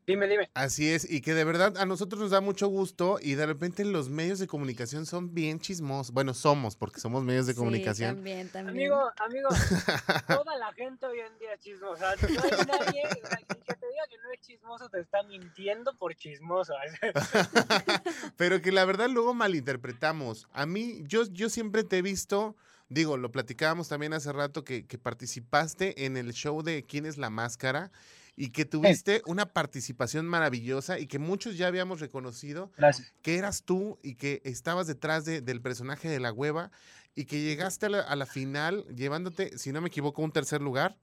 [0.09, 0.49] Dime, dime.
[0.55, 3.85] así es, y que de verdad a nosotros nos da mucho gusto y de repente
[3.85, 6.11] los medios de comunicación son bien chismosos.
[6.11, 8.15] Bueno, somos, porque somos medios de Sí, comunicación.
[8.15, 8.91] también, también.
[8.91, 9.49] Amigo, amigo,
[10.27, 12.15] toda la gente hoy en día es chismosa.
[12.15, 16.73] No hay nadie que te diga que no es chismoso te está mintiendo por chismoso.
[18.35, 20.47] Pero que la verdad luego malinterpretamos.
[20.53, 22.55] A mí, yo, yo siempre te he visto,
[22.87, 27.17] digo, lo platicábamos también hace rato que, que participaste en el show de ¿Quién es
[27.19, 27.91] la máscara?
[28.41, 33.13] Y que tuviste una participación maravillosa y que muchos ya habíamos reconocido Gracias.
[33.21, 36.71] que eras tú y que estabas detrás de- del personaje de la hueva
[37.15, 40.61] y que llegaste a la, a la final llevándote, si no me equivoco, un tercer
[40.61, 40.97] lugar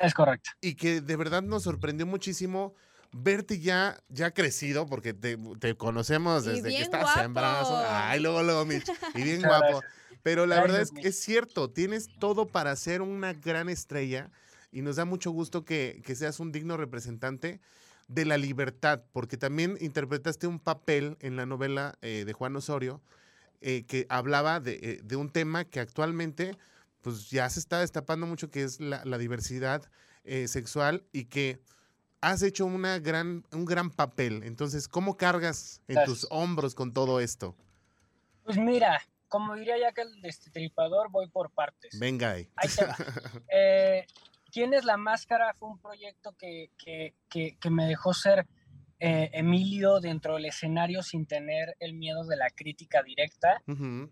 [0.00, 0.50] Es correcto.
[0.60, 2.74] y que de verdad nos sorprendió muchísimo
[3.12, 7.68] verte ya, ya crecido, porque te, te conocemos desde que estás en brazos.
[7.68, 7.86] guapo.
[7.90, 8.88] Ay, luego, luego, Mitch.
[9.14, 9.82] Y bien guapo.
[10.24, 14.30] Pero la Gracias, verdad es que es cierto, tienes todo para ser una gran estrella
[14.72, 17.60] y nos da mucho gusto que, que seas un digno representante
[18.08, 23.00] de la libertad, porque también interpretaste un papel en la novela eh, de Juan Osorio
[23.64, 26.58] eh, que hablaba de, eh, de un tema que actualmente
[27.00, 29.88] pues ya se está destapando mucho, que es la, la diversidad
[30.24, 31.60] eh, sexual y que
[32.20, 34.42] has hecho una gran, un gran papel.
[34.42, 36.20] Entonces, ¿cómo cargas en Gracias.
[36.20, 37.56] tus hombros con todo esto?
[38.44, 41.98] Pues mira, como diría ya que el destripador, voy por partes.
[41.98, 42.48] Venga ahí.
[42.56, 42.68] Ahí
[44.52, 45.54] ¿Quién es la máscara?
[45.54, 48.46] Fue un proyecto que, que- que- que me dejó ser
[49.04, 53.60] eh, Emilio dentro del escenario sin tener el miedo de la crítica directa.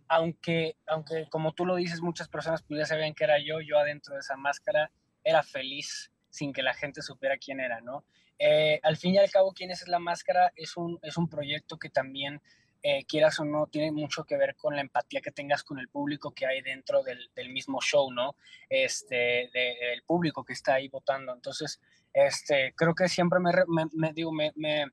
[0.08, 4.14] Aunque, aunque como tú lo dices, muchas personas ya sabían que era yo, yo adentro
[4.14, 4.90] de esa máscara
[5.22, 8.04] era feliz sin que la gente supiera quién era, ¿no?
[8.38, 10.50] Eh, al fin y al cabo, ¿quién es la máscara?
[10.56, 12.40] Es un, es un proyecto que también
[12.82, 15.88] eh, quieras o no, tiene mucho que ver con la empatía que tengas con el
[15.88, 18.36] público que hay dentro del, del mismo show, ¿no?
[18.68, 21.34] Este, del público que está ahí votando.
[21.34, 21.80] Entonces,
[22.12, 24.86] este, creo que siempre me, me, me digo, me, me,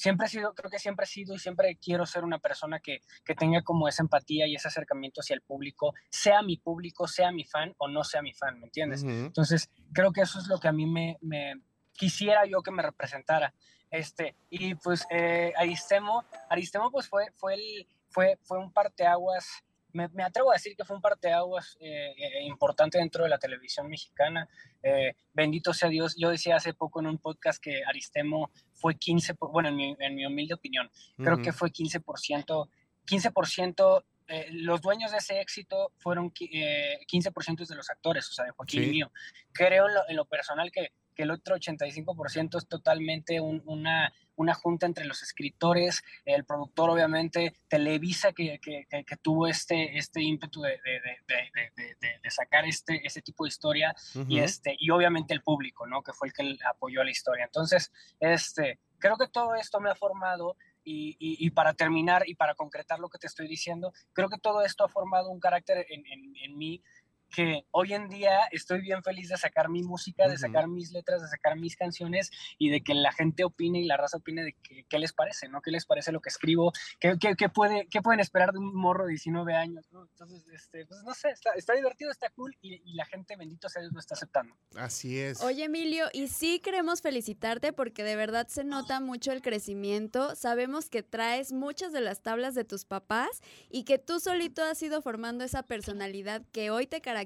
[0.00, 3.02] siempre he sido, creo que siempre he sido y siempre quiero ser una persona que,
[3.22, 7.30] que tenga como esa empatía y ese acercamiento hacia el público, sea mi público, sea
[7.32, 9.02] mi fan o no sea mi fan, ¿me entiendes?
[9.02, 11.60] Entonces, creo que eso es lo que a mí me, me
[11.92, 13.52] quisiera yo que me representara.
[13.90, 19.46] Este, y pues eh, Aristemo, Aristemo pues fue, fue, el, fue, fue un parteaguas,
[19.92, 23.38] me, me atrevo a decir que fue un parteaguas eh, eh, importante dentro de la
[23.38, 24.48] televisión mexicana.
[24.82, 29.34] Eh, bendito sea Dios, yo decía hace poco en un podcast que Aristemo fue 15,
[29.34, 32.68] por- bueno, en mi, en mi humilde opinión, creo que fue 15%,
[33.06, 38.44] 15%, eh, los dueños de ese éxito fueron eh, 15% de los actores, o sea,
[38.44, 39.12] de Joaquín y mío.
[39.52, 44.10] Creo en lo, en lo personal que, que el otro 85% es totalmente un- una,
[44.36, 49.98] una junta entre los escritores, el productor obviamente, Televisa que, que- que- que tuvo este,
[49.98, 53.94] este ímpetu de, de- de- sacar este, este tipo de historia
[54.28, 56.02] y, este, y obviamente el público, ¿no?
[56.02, 57.44] Que fue el que apoyó la historia.
[57.44, 62.34] Entonces, este, creo que todo esto me ha formado y, y- y para terminar y
[62.34, 65.84] para concretar lo que te estoy diciendo, creo que todo esto ha formado un carácter
[65.90, 66.82] en, en- en mí
[67.30, 71.22] que hoy en día estoy bien feliz de sacar mi música, de sacar mis letras,
[71.22, 74.52] de sacar mis canciones y de que la gente opine y la raza opine de
[74.62, 75.62] que- qué les parece, ¿no?
[75.62, 76.72] ¿Qué les parece lo que escribo?
[76.98, 80.02] ¿Qué, qué, qué puede, qué pueden esperar de un morro de 19 años, ¿no?
[80.02, 83.68] Entonces, este, pues no sé, está, está divertido, está cool y, y la gente, bendito
[83.68, 84.56] sea Dios, lo está aceptando.
[84.74, 85.40] Así es.
[85.42, 90.34] Oye, Emilio, y sí queremos felicitarte porque de verdad se nota mucho el crecimiento.
[90.34, 93.40] Sabemos que traes muchas de las tablas de tus papás
[93.70, 97.19] y que tú solito has ido formando esa personalidad que hoy te caracteriza.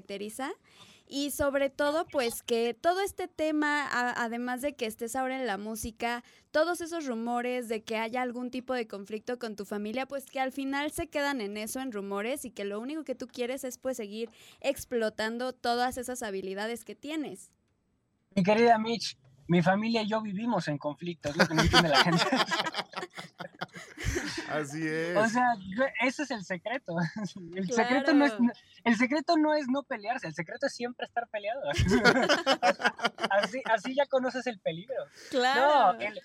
[1.07, 5.45] Y sobre todo, pues que todo este tema, a- además de que estés ahora en
[5.45, 10.07] la música, todos esos rumores de que haya algún tipo de conflicto con tu familia,
[10.07, 13.13] pues que al final se quedan en eso, en rumores, y que lo único que
[13.13, 14.31] tú quieres es pues seguir
[14.61, 17.51] explotando todas esas habilidades que tienes.
[18.35, 19.15] Mi querida Mitch,
[19.47, 22.23] mi familia y yo vivimos en conflicto, es lo que no entiende la gente.
[24.49, 25.17] Así es.
[25.17, 25.55] O sea,
[26.01, 26.95] ese es el secreto.
[27.55, 28.33] El secreto no es
[28.83, 31.61] el secreto no es no pelearse, el secreto es siempre estar peleado.
[33.29, 34.95] así, así ya conoces el peligro.
[35.29, 35.93] Claro.
[35.93, 36.21] No, el-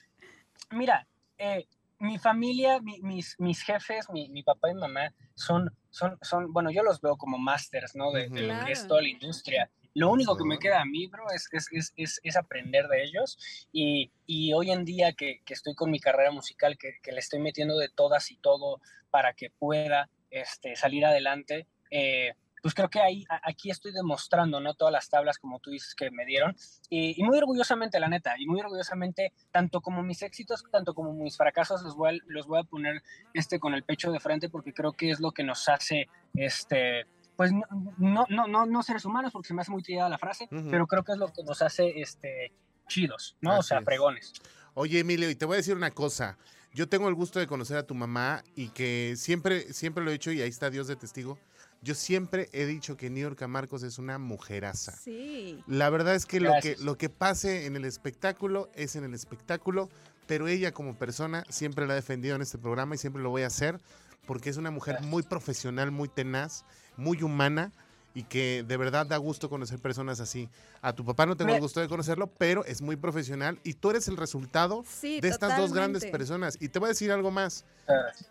[0.71, 1.07] mira,
[1.39, 1.67] eh,
[1.99, 6.71] mi familia, mi- mis, mis jefes, mi, mi papá y mamá son, son, son, bueno,
[6.71, 8.11] yo los veo como masters, ¿no?
[8.13, 9.71] De, de lo que es toda la industria.
[9.95, 13.03] Lo único que me queda a mí, bro, es, es, es, es, es aprender de
[13.03, 13.39] ellos.
[13.73, 17.21] Y, y hoy en día que, que estoy con mi carrera musical, que, que le
[17.21, 22.91] estoy metiendo de todas y todo para que pueda este, salir adelante, eh, pues creo
[22.91, 24.75] que ahí, aquí estoy demostrando, ¿no?
[24.75, 26.55] Todas las tablas, como tú dices, que me dieron.
[26.89, 31.13] Y, y muy orgullosamente, la neta, y muy orgullosamente, tanto como mis éxitos, tanto como
[31.15, 33.03] mis fracasos, los voy a, los voy a poner
[33.35, 37.07] este, con el pecho de frente porque creo que es lo que nos hace, este,
[37.41, 40.47] pues no, no, no, no, seres humanos, porque se me hace muy tirada la frase,
[40.71, 42.53] pero creo que es lo que nos hace este,
[42.87, 43.53] chidos, ¿no?
[43.53, 43.85] o Así sea, es.
[43.87, 44.35] fregones.
[44.75, 46.37] Oye, Emilio, y te voy a decir una cosa.
[46.75, 50.13] Yo tengo el gusto de conocer a tu mamá y que siempre, siempre lo he
[50.13, 51.39] dicho y ahí está Dios de testigo.
[51.81, 54.93] Yo siempre he dicho que New York Marcos es una mujeraza.
[54.93, 55.65] Sí.
[55.67, 59.15] La verdad es que lo, que lo que pase en el espectáculo es en el
[59.15, 59.89] espectáculo,
[60.27, 63.45] pero ella como persona siempre la ha defendido en este programa y siempre lo voy
[63.45, 63.81] a hacer
[64.27, 65.11] porque es una mujer Gracias.
[65.11, 66.65] muy profesional, muy tenaz,
[67.01, 67.73] muy humana
[68.13, 70.49] y que de verdad da gusto conocer personas así.
[70.83, 73.91] A tu papá no tengo el gusto de conocerlo, pero es muy profesional y tú
[73.91, 76.59] eres el resultado Sí, de estas dos grandes personas.
[76.61, 77.65] Y te voy a decir algo más.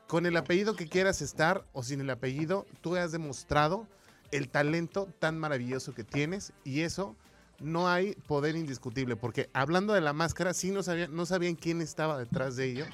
[0.08, 3.88] Con el apellido que quieras estar o sin el apellido, tú has demostrado
[4.32, 7.16] el talento tan maravilloso que tienes y eso
[7.60, 11.82] no hay poder indiscutible, porque hablando de la máscara, sí no sabían, no sabían quién
[11.82, 12.86] estaba detrás de ello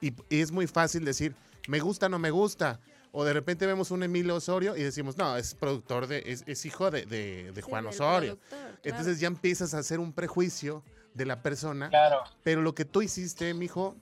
[0.00, 1.34] y, y es muy fácil decir,
[1.68, 2.80] me gusta, no me gusta.
[3.12, 6.64] O de repente vemos un Emilio Osorio y decimos, no, es productor de, es, es
[6.64, 8.38] hijo de, de- Juan Osorio.
[8.48, 8.76] claro.
[8.84, 12.22] Entonces ya empiezas a hacer un prejuicio de la persona Claro.
[12.44, 13.96] pero lo que tú hiciste, mijo,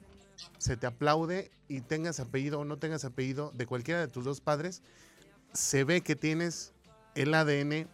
[0.59, 4.41] se te aplaude y tengas apellido o no tengas apellido de cualquiera de tus dos
[4.43, 4.83] padres,
[5.55, 6.75] se ve que tienes
[7.15, 7.89] el ADN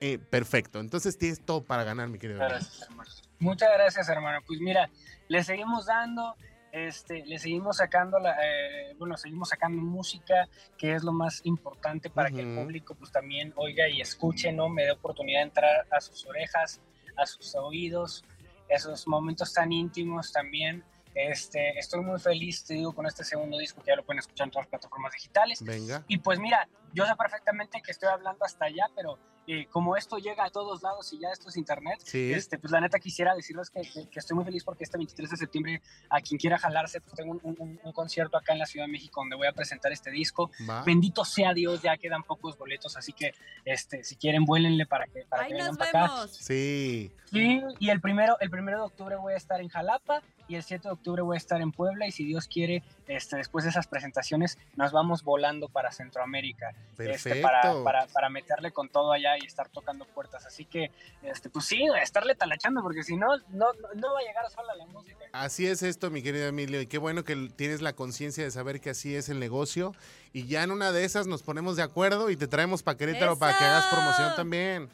[0.00, 0.80] eh, perfecto.
[0.80, 2.40] Entonces tienes todo para ganar, mi querido.
[2.42, 2.56] amigo.
[2.58, 3.10] Gracias, hermano.
[3.38, 4.38] Muchas gracias, hermano.
[4.46, 4.88] Pues mira,
[5.28, 6.34] le seguimos dando,
[6.74, 12.10] este, le seguimos sacando, la, eh, bueno, seguimos sacando música, que es lo más importante
[12.10, 14.68] para que el público pues también oiga y escuche, ¿no?
[14.68, 16.80] Me dé oportunidad de entrar a sus orejas,
[17.16, 18.24] a sus oídos,
[18.68, 20.82] esos momentos tan íntimos también.
[21.14, 24.46] Este, estoy muy feliz, te digo, con este segundo disco que ya lo pueden escuchar
[24.46, 25.62] en todas las plataformas digitales.
[25.62, 26.04] Venga.
[26.08, 30.16] Y pues mira, yo sé perfectamente que estoy hablando hasta allá, pero eh, como esto
[30.16, 32.32] llega a todos lados y ya esto es internet, Sí.
[32.32, 35.28] este, pues la neta quisiera decirles que, que- que estoy muy feliz porque este 23
[35.30, 38.64] de septiembre, a quien quiera jalarse, pues tengo un, un- un concierto acá en la
[38.66, 40.50] Ciudad de México donde voy a presentar este disco.
[40.68, 40.82] Va.
[40.82, 43.34] Bendito sea Dios, ya quedan pocos boletos, así que
[43.66, 46.14] este, si quieren, vuélenle para que, para Ahí que vengan nos para acá.
[46.14, 46.30] vemos.
[46.36, 47.12] Sí.
[47.26, 50.62] Sí, y el primero, el primero de octubre voy a estar en Jalapa y el
[50.62, 53.70] 7 de octubre voy a estar en Puebla y si Dios quiere, este, después de
[53.70, 57.42] esas presentaciones nos vamos volando para Centroamérica este, Perfecto.
[57.42, 60.46] para, para, para meterle con todo allá y estar tocando puertas.
[60.46, 60.90] Así que,
[61.22, 64.86] este, pues sí, estarle talachando porque si no, no, no va a llegar sola la
[64.86, 65.24] música.
[65.32, 68.80] Así es esto, mi querido Emilio, y qué bueno que tienes la conciencia de saber
[68.80, 69.94] que así es el negocio.
[70.32, 73.38] Y ya en una de esas nos ponemos de acuerdo y te traemos para Querétaro
[73.38, 74.88] para que hagas promoción también.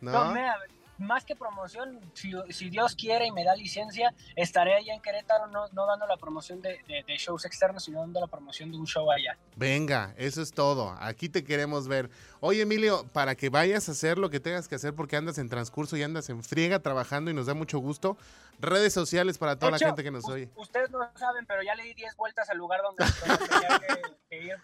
[0.00, 0.34] ¿No?
[0.34, 0.40] No,
[1.00, 5.46] más que promoción, si, si Dios quiere y me da licencia, estaré allá en Querétaro
[5.48, 8.76] no, no dando la promoción de, de- de shows externos, sino dando la promoción de
[8.78, 9.36] un show allá.
[9.56, 10.94] Venga, eso es todo.
[11.00, 12.10] Aquí te queremos ver.
[12.40, 15.48] Oye, Emilio, para que vayas a hacer lo que tengas que hacer porque andas en
[15.48, 18.16] transcurso y andas en friega trabajando y nos da mucho gusto.
[18.60, 20.50] Redes sociales para toda la gente que nos oye.
[20.54, 23.04] Ustedes no saben, pero ya le di 10 vueltas al lugar donde,
[23.48, 24.54] tenía que, que ir,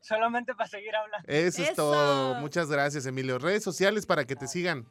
[0.00, 1.26] solamente para seguir hablando.
[1.26, 1.74] Eso es Eso.
[1.76, 2.34] todo.
[2.34, 3.38] Muchas gracias, Emilio.
[3.38, 4.86] Redes sociales para que te sigan.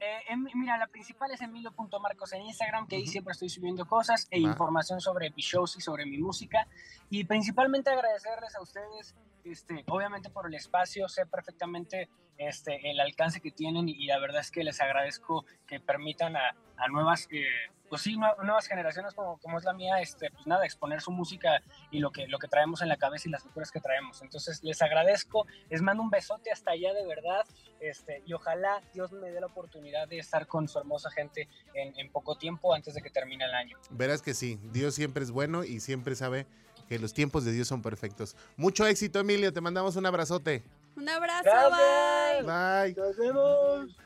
[0.00, 4.28] Eh, em- mira, la principal es emilio.marcos en Instagram, que ahí siempre estoy subiendo cosas
[4.30, 4.48] e Va.
[4.50, 6.68] información sobre mis shows y sobre mi música.
[7.10, 13.40] Y principalmente agradecerles a ustedes, este, obviamente por el espacio, sé perfectamente este, el alcance
[13.40, 17.44] que tienen y, la verdad es que les agradezco que permitan a, a nuevas, eh,
[17.88, 21.10] pues sí, nue- nuevas generaciones como, como es la mía, este, pues nada, exponer su
[21.10, 24.22] música y lo que, lo que traemos en la cabeza y las locuras que traemos.
[24.22, 27.44] Entonces les agradezco, les mando un besote hasta allá de verdad
[27.80, 31.98] este, y ojalá Dios me dé la oportunidad de estar con su hermosa gente en,
[31.98, 33.78] en poco tiempo antes de que termine el año.
[33.90, 34.58] Verás que sí.
[34.72, 36.46] Dios siempre es bueno y siempre sabe
[36.88, 38.36] que los tiempos de Dios son perfectos.
[38.56, 39.52] Mucho éxito, Emilio.
[39.52, 40.62] Te mandamos un abrazote.
[40.98, 42.44] Un abrazo, Gracias.
[42.44, 42.92] bye.
[42.92, 42.94] Bye.
[42.94, 43.96] Nos vemos.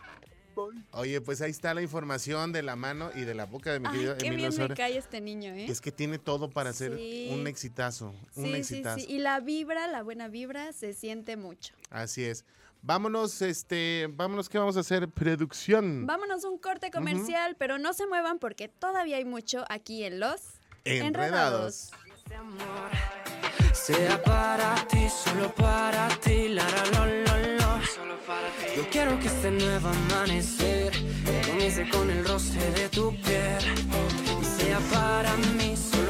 [0.92, 3.86] Oye, pues ahí está la información de la mano y de la boca de mi
[3.86, 5.64] Ay, querido qué Emilio bien me cae este niño, ¿eh?
[5.66, 7.30] Es que tiene todo para hacer Sí.
[7.32, 8.14] un exitazo.
[8.36, 8.98] Un sí, exitazo.
[8.98, 9.06] sí.
[9.08, 11.72] Y la vibra, la buena vibra, se siente mucho.
[11.88, 12.44] Así es.
[12.82, 15.08] Vámonos, este, vámonos, ¿qué vamos a hacer?
[15.08, 16.04] Producción.
[16.06, 20.42] Vámonos un corte comercial, pero no se muevan porque todavía hay mucho aquí en Los
[20.84, 21.92] Enredados.
[22.14, 22.90] Este amor
[23.86, 27.70] sea para ti, solo para ti, la la lo, lo, lo.
[27.84, 28.76] Solo para ti.
[28.76, 30.92] Yo quiero que este nuevo amanecer
[31.48, 33.62] comience con el roce de tu piel
[34.40, 36.01] y sea para mí, solo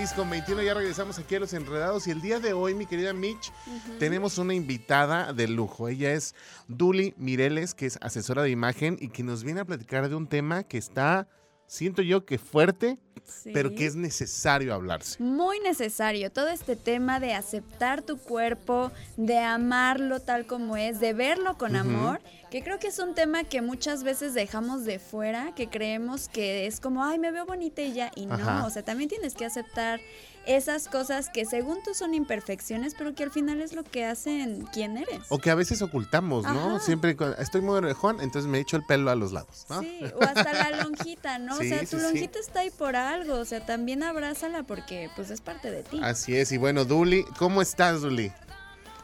[0.00, 2.86] 6 con 21, ya regresamos aquí a Los Enredados y el día de hoy, mi
[2.86, 3.52] querida Mitch,
[3.98, 5.88] tenemos una invitada de lujo.
[5.88, 6.34] Ella es
[6.68, 10.26] Duli Mireles, que es asesora de imagen y que nos viene a platicar de un
[10.26, 11.28] tema que está,
[11.70, 13.52] siento yo que fuerte, Sí.
[13.54, 15.22] pero que es necesario hablarse.
[15.22, 21.12] Muy necesario todo este tema de aceptar tu cuerpo, de amarlo tal como es, de
[21.12, 25.54] verlo con amor, que creo que es un tema que muchas veces dejamos de fuera,
[25.54, 28.82] que creemos que es como, ay, me veo bonita y ya, y no, o sea,
[28.82, 30.00] también tienes que aceptar
[30.46, 34.66] esas cosas que según tú son imperfecciones, pero que al final es lo que hacen
[34.72, 35.20] quién eres.
[35.28, 36.76] O que a veces ocultamos, ¿no?
[36.76, 36.80] Ajá.
[36.80, 39.80] Siempre estoy muy orejón, entonces me echo el pelo a los lados, ¿no?
[39.82, 41.56] Sí, o hasta la lonjita, ¿no?
[41.60, 42.02] Sí, o sea, sí, tu sí.
[42.02, 46.00] lonjita está ahí por algo, o sea, también abrázala porque pues es parte de ti.
[46.02, 48.32] Así es, y bueno, Duli, ¿cómo estás, Duli?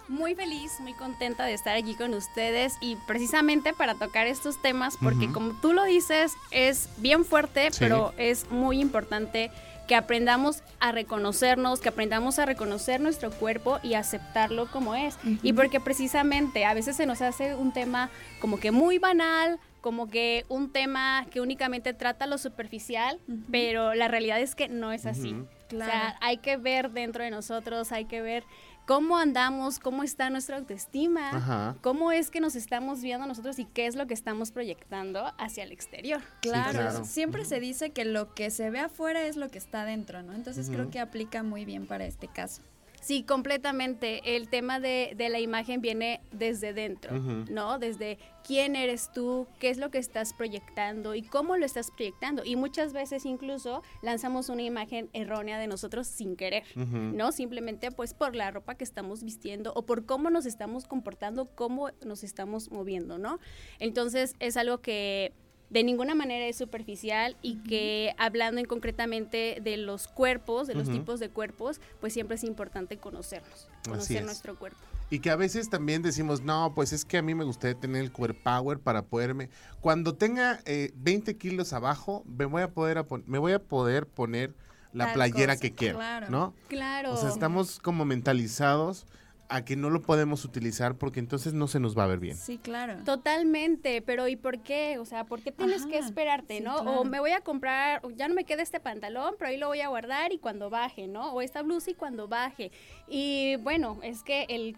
[0.09, 4.95] Muy feliz, muy contenta de estar aquí con ustedes y precisamente para tocar estos temas,
[5.03, 7.79] porque como tú lo dices, es bien fuerte, Sí.
[7.81, 9.51] pero es muy importante
[9.87, 15.17] que aprendamos a reconocernos, que aprendamos a reconocer nuestro cuerpo y aceptarlo como es.
[15.43, 20.09] Y porque precisamente a veces se nos hace un tema como que muy banal, como
[20.09, 23.21] que un tema que únicamente trata lo superficial,
[23.51, 25.37] pero la realidad es que no es así.
[25.69, 25.91] Claro.
[25.91, 28.45] O sea, hay que ver dentro de nosotros, hay que ver
[28.87, 31.77] cómo andamos, cómo está nuestra autoestima, Ajá.
[31.83, 35.65] cómo es que nos estamos viendo nosotros y qué es lo que estamos proyectando hacia
[35.65, 36.23] el exterior.
[36.41, 37.05] Claro, claro.
[37.05, 40.33] siempre se dice que lo que se ve afuera es lo que está dentro, ¿no?
[40.33, 42.63] Entonces creo que aplica muy bien para este caso.
[43.07, 44.35] Sí, completamente.
[44.35, 47.17] El tema de, de la imagen viene desde dentro.
[47.17, 47.79] ¿no?
[47.79, 52.43] Desde quién eres tú, qué es lo que estás proyectando y cómo lo estás proyectando.
[52.45, 56.65] Y muchas veces incluso lanzamos una imagen errónea de nosotros sin querer.
[56.75, 57.31] ¿no?
[57.31, 61.91] Simplemente pues por la ropa que estamos vistiendo o por cómo nos estamos comportando, cómo
[62.05, 63.39] nos estamos moviendo, ¿no?
[63.79, 65.33] Entonces es algo que
[65.71, 70.89] de ninguna manera es superficial y que hablando en concretamente de los cuerpos, de los
[70.89, 74.25] tipos de cuerpos, pues siempre es importante conocernos, conocer es.
[74.25, 74.79] nuestro cuerpo.
[75.11, 78.03] Y que a veces también decimos, no, pues es que a mí me gustaría tener
[78.03, 79.51] el core power para poderme.
[79.81, 84.55] Cuando tenga eh, 20 kilos abajo, me voy a poder, me voy a poder poner
[84.93, 86.27] la Tal playera cosa, que quiero, claro.
[86.31, 86.55] ¿no?
[86.69, 87.13] Claro.
[87.13, 89.07] O sea, estamos como mentalizados
[89.49, 92.37] a que no lo podemos utilizar porque entonces no se nos va a ver bien.
[92.37, 93.03] Sí, claro.
[93.05, 94.99] Totalmente, pero ¿y por qué?
[94.99, 96.83] O sea, ¿por qué tienes que esperarte, sí, no?
[96.83, 97.01] claro.
[97.01, 99.69] O me voy a comprar, o ya no me queda este pantalón, pero ahí lo
[99.69, 101.33] voy a guardar y cuando baje, ¿no?
[101.33, 102.71] O esta blusa y cuando baje.
[103.09, 104.77] Y bueno, es que el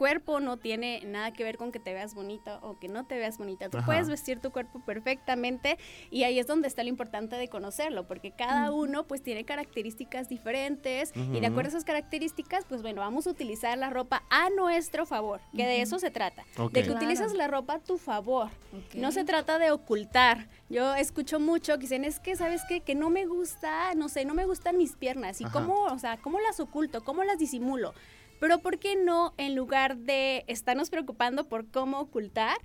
[0.00, 3.18] cuerpo no tiene nada que ver con que te veas bonita o que no te
[3.18, 3.68] veas bonita.
[3.68, 3.84] Tú Ajá.
[3.86, 5.76] puedes vestir tu cuerpo perfectamente
[6.10, 10.30] y ahí es donde está lo importante de conocerlo, porque cada uno pues tiene características
[10.30, 14.48] diferentes y de acuerdo a esas características, pues bueno, vamos a utilizar la ropa a
[14.48, 16.94] nuestro favor, que de eso se trata, de que Claro.
[16.94, 18.48] utilizas la ropa a tu favor.
[18.94, 20.48] No se trata de ocultar.
[20.70, 22.80] Yo escucho mucho que dicen, es que, ¿sabes qué?
[22.80, 25.42] Que no me gusta, no sé, no me gustan mis piernas.
[25.42, 25.52] ¿Y Ajá.
[25.52, 27.02] cómo, o sea, cómo las oculto?
[27.04, 27.92] ¿Cómo las disimulo?
[28.40, 32.56] Pero ¿por qué no, en lugar de estarnos preocupando por cómo ocultar,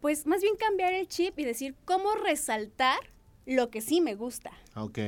[0.00, 2.98] pues más bien cambiar el chip y decir cómo resaltar
[3.46, 4.50] lo que sí me gusta?
[4.74, 4.98] Ok.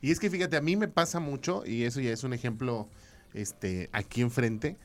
[0.00, 2.88] Y es que fíjate, a mí me pasa mucho, y eso ya es un ejemplo
[3.34, 4.76] este, aquí enfrente.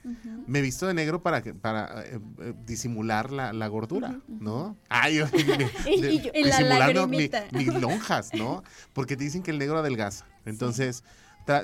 [0.47, 4.75] Me he visto de negro para, para eh, eh, disimular la, la gordura, ¿no?
[4.89, 5.25] Ay, yo-
[5.87, 8.63] Y- de- y yo- Y la disimulando mi- mis lonjas, ¿no?
[8.91, 10.25] Porque te dicen que el negro adelgaza.
[10.45, 11.03] Entonces,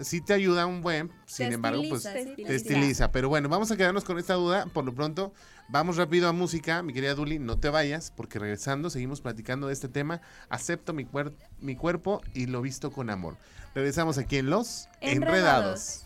[0.04, 3.12] sí te ayuda un buen, sin embargo, pues estiliza, te estiliza.
[3.12, 4.66] Pero bueno, vamos a quedarnos con esta duda.
[4.74, 5.34] Por lo pronto,
[5.70, 6.82] vamos rápido a música.
[6.84, 10.22] Mi querida Duli, no te vayas, porque regresando seguimos platicando de este tema.
[10.50, 13.38] Acepto mi, cuer- mi cuerpo y lo visto con amor.
[13.76, 16.06] Regresamos aquí en Los Enredados.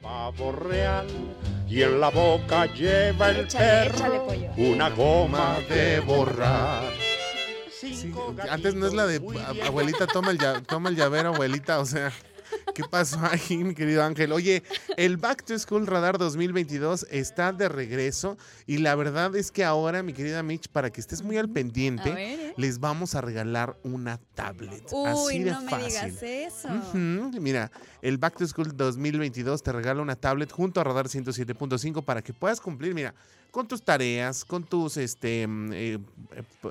[0.00, 1.06] Pavo real
[1.74, 4.50] y en la boca lleva el Échale, perro échale, pollo.
[4.56, 6.84] una goma de borrar.
[7.80, 8.12] Sí,
[8.48, 9.16] antes no es la de
[9.66, 12.12] abuelita, toma el, toma el llavero, abuelita, o sea,
[12.74, 14.32] ¿qué pasó ahí, mi querido Ángel?
[14.32, 14.62] Oye,
[14.96, 20.02] el Back to School Radar 2022 está de regreso y la verdad es que ahora,
[20.02, 22.54] mi querida Mitch, para que estés muy al pendiente, ver, ¿eh?
[22.56, 24.84] les vamos a regalar una tablet.
[24.92, 25.88] Uy, así de no me fácil.
[25.88, 26.68] digas eso.
[27.40, 27.70] Mira,
[28.02, 32.32] el Back to School 2022 te regala una tablet junto a Radar 107.5 para que
[32.32, 33.14] puedas cumplir, mira,
[33.54, 36.00] con tus tareas, con tus este mm, eh,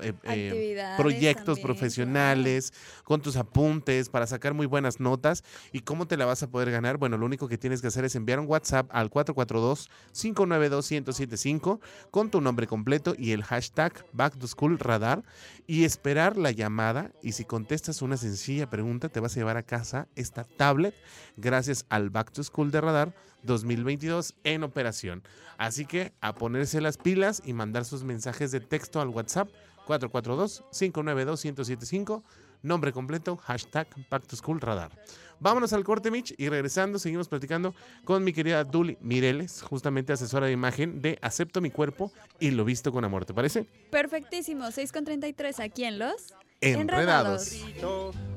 [0.02, 2.74] eh, eh, proyectos también, profesionales,
[3.06, 5.46] con tus apuntes para sacar muy buenas notas.
[5.72, 6.98] ¿Y cómo te la vas a poder ganar?
[6.98, 11.80] Bueno, lo único que tienes que hacer es enviar un WhatsApp al 442-592-1075
[12.12, 15.24] con tu nombre completo y el hashtag Back to School Radar
[15.66, 17.12] y esperar la llamada.
[17.22, 20.94] Y si contestas una sencilla pregunta, te vas a llevar a casa esta tablet
[21.38, 23.14] gracias al Back to School de Radar
[23.44, 25.24] 2022 en operación.
[25.58, 29.50] Así que a ponerse las pilas y mandar sus mensajes de texto al WhatsApp
[29.88, 32.24] 442-592-1075,
[32.62, 33.88] nombre completo, hashtag
[34.34, 34.92] School Radar.
[35.40, 37.76] Vámonos al corte, Mitch, y regresando seguimos platicando
[38.06, 42.64] con mi querida Duli Mireles, justamente asesora de imagen de Acepto mi cuerpo y lo
[42.64, 43.68] visto con amor, ¿te parece?
[43.92, 46.34] Perfectísimo, 6.33 aquí en Los
[46.64, 47.66] Enredados.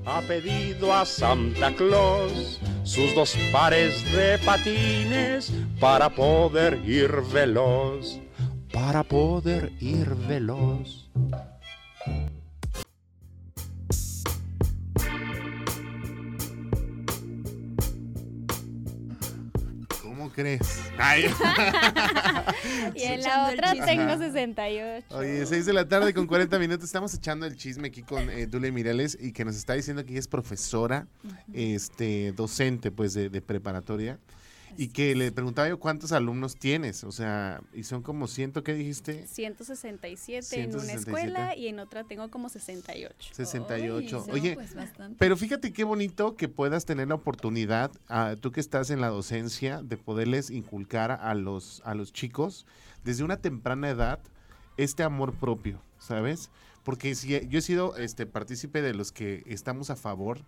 [0.04, 8.20] Ha pedido a Santa Claus sus dos pares de patines para poder ir veloz,
[8.72, 11.08] para poder ir veloz.
[20.37, 20.82] Crees?
[20.99, 21.24] Ay.
[22.95, 25.07] Y en la otra tengo 68.
[25.11, 26.84] Oye, 6 de la tarde con 40 minutos.
[26.84, 30.12] Estamos echando el chisme aquí con eh, Dule Mireles y que nos está diciendo que
[30.12, 31.07] ella es profesora,
[31.53, 34.18] este, docente pues de, de preparatoria.
[34.76, 38.74] Y que le preguntaba yo cuántos alumnos tienes, o sea, y son como ciento, ¿qué
[38.74, 39.26] dijiste?
[39.26, 40.98] 167, en una 167.
[40.98, 43.30] escuela y en otra tengo como 68.
[43.32, 44.24] 68.
[44.26, 44.74] Ay, Oye, pues
[45.18, 49.08] pero fíjate qué bonito que puedas tener la oportunidad, ah, tú que estás en la
[49.08, 52.66] docencia, de poderles inculcar a los, a los chicos
[53.04, 54.18] desde una temprana edad
[54.76, 56.50] este amor propio, ¿sabes?
[56.84, 60.40] Porque si yo he sido este partícipe de los que estamos a favor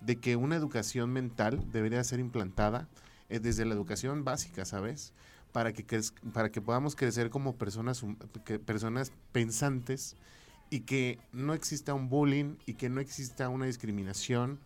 [0.00, 2.88] de que una educación mental debería ser implantada
[3.30, 5.12] eh, desde la educación básica, ¿sabes?
[5.52, 8.04] Para que, crez- para que podamos crecer como personas,
[8.44, 10.16] que- personas pensantes
[10.68, 14.60] y que no exista un bullying y que no exista una discriminación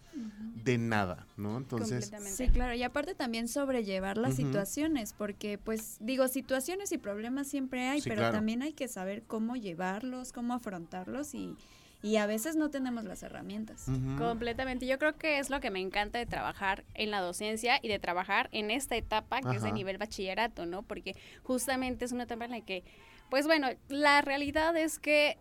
[0.55, 1.57] de nada, ¿no?
[1.59, 2.37] Entonces, Completamente.
[2.37, 7.89] Sí, claro, y aparte también sobrellevar las situaciones, porque pues digo, situaciones y problemas siempre
[7.89, 8.37] hay, Sí, pero claro.
[8.37, 11.57] también hay que saber cómo llevarlos, cómo afrontarlos y,
[12.05, 13.87] y a veces no tenemos las herramientas.
[14.19, 14.87] Completamente.
[14.87, 17.99] Yo creo que es lo que me encanta de trabajar en la docencia y de
[17.99, 20.83] trabajar en esta etapa que es de nivel bachillerato, ¿no?
[20.83, 22.85] Porque justamente es una etapa en la que,
[23.31, 25.39] pues bueno, la realidad es que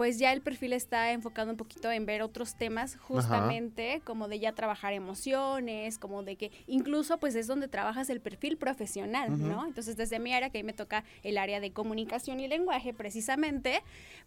[0.00, 4.38] pues ya el perfil está enfocado un poquito en ver otros temas justamente como de
[4.40, 9.38] ya trabajar emociones, como de que incluso pues es donde trabajas el perfil profesional.
[9.38, 9.66] ¿no?
[9.66, 12.94] Entonces desde mi área, que a mí me toca el área de comunicación y lenguaje
[12.94, 13.82] precisamente,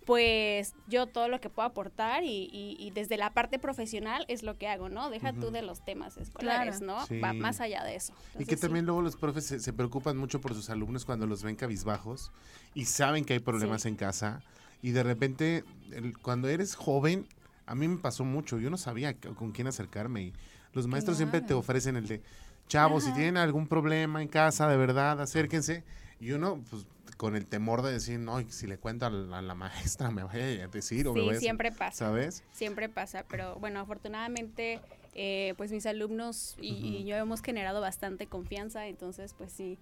[0.05, 4.43] pues yo todo lo que puedo aportar y, y- y desde la parte profesional es
[4.43, 5.09] lo que hago, ¿no?
[5.09, 6.99] Deja tú de los temas escolares, Claro.
[6.99, 7.05] ¿no?
[7.07, 7.19] Sí.
[7.19, 8.13] Va más allá de eso.
[8.37, 8.61] Y que sí.
[8.61, 12.31] también luego los profes se, se preocupan mucho por sus alumnos cuando los ven cabizbajos
[12.75, 13.87] y saben que hay problemas Sí.
[13.87, 14.43] en casa
[14.83, 17.25] y de repente el- cuando eres joven,
[17.65, 20.33] a mí me pasó mucho, yo no sabía con quién acercarme y
[20.73, 22.21] los maestros siempre te ofrecen el de,
[22.67, 25.83] chavos, si tienen algún problema en casa, de verdad, acérquense.
[26.19, 26.85] Y uno, pues,
[27.17, 30.23] con el temor de decir, no, si le cuento a la, a la maestra me
[30.23, 32.05] vaya a decir o me Sí, a- siempre pasa.
[32.05, 32.43] ¿Sabes?
[32.51, 34.81] Siempre pasa, pero bueno, afortunadamente,
[35.13, 39.77] eh, pues mis alumnos y, yo hemos generado bastante confianza, entonces pues sí,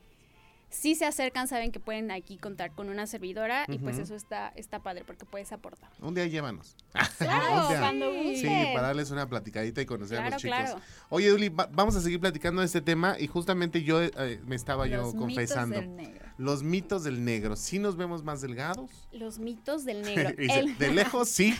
[0.72, 4.52] sí se acercan, saben que pueden aquí contar con una servidora y pues eso está,
[4.56, 5.90] está padre porque puedes aportar.
[6.00, 6.76] Un día llévanos.
[7.18, 10.58] Claro, cuando sí, para darles una platicadita y conocer a los chicos.
[10.58, 10.80] claro.
[11.10, 14.56] Oye, Duli, va- vamos a seguir platicando de este tema y justamente yo eh, me
[14.56, 15.80] estaba yo Los confesando.
[15.82, 16.31] mitos del negro.
[16.38, 17.56] Los mitos del negro.
[17.56, 18.90] ¿Sí nos vemos más delgados?
[19.12, 20.30] Los mitos del negro.
[20.38, 21.54] El- De lejos, sí.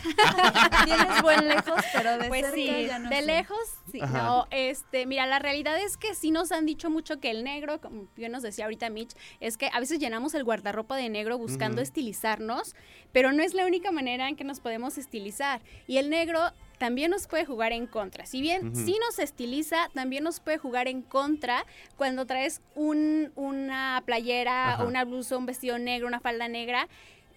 [0.84, 3.26] Tienes buen lejos, pero de Pues cerca sí, ya no de sé.
[3.26, 3.58] lejos,
[3.90, 4.00] sí.
[4.00, 4.22] Ajá.
[4.22, 7.80] No, este, mira, la realidad es que sí nos han dicho mucho que el negro,
[7.80, 11.38] como bien nos decía ahorita Mitch, es que a veces llenamos el guardarropa de negro
[11.38, 12.74] buscando estilizarnos,
[13.12, 15.62] pero no es la única manera en que nos podemos estilizar.
[15.86, 16.40] Y el negro
[16.82, 18.26] también nos puede jugar en contra.
[18.26, 18.84] Si bien Ujú.
[18.86, 21.64] sí nos estiliza, también nos puede jugar en contra
[21.96, 24.82] cuando traes un, una playera, Ajá.
[24.84, 26.88] o una blusa, un vestido negro, una falda negra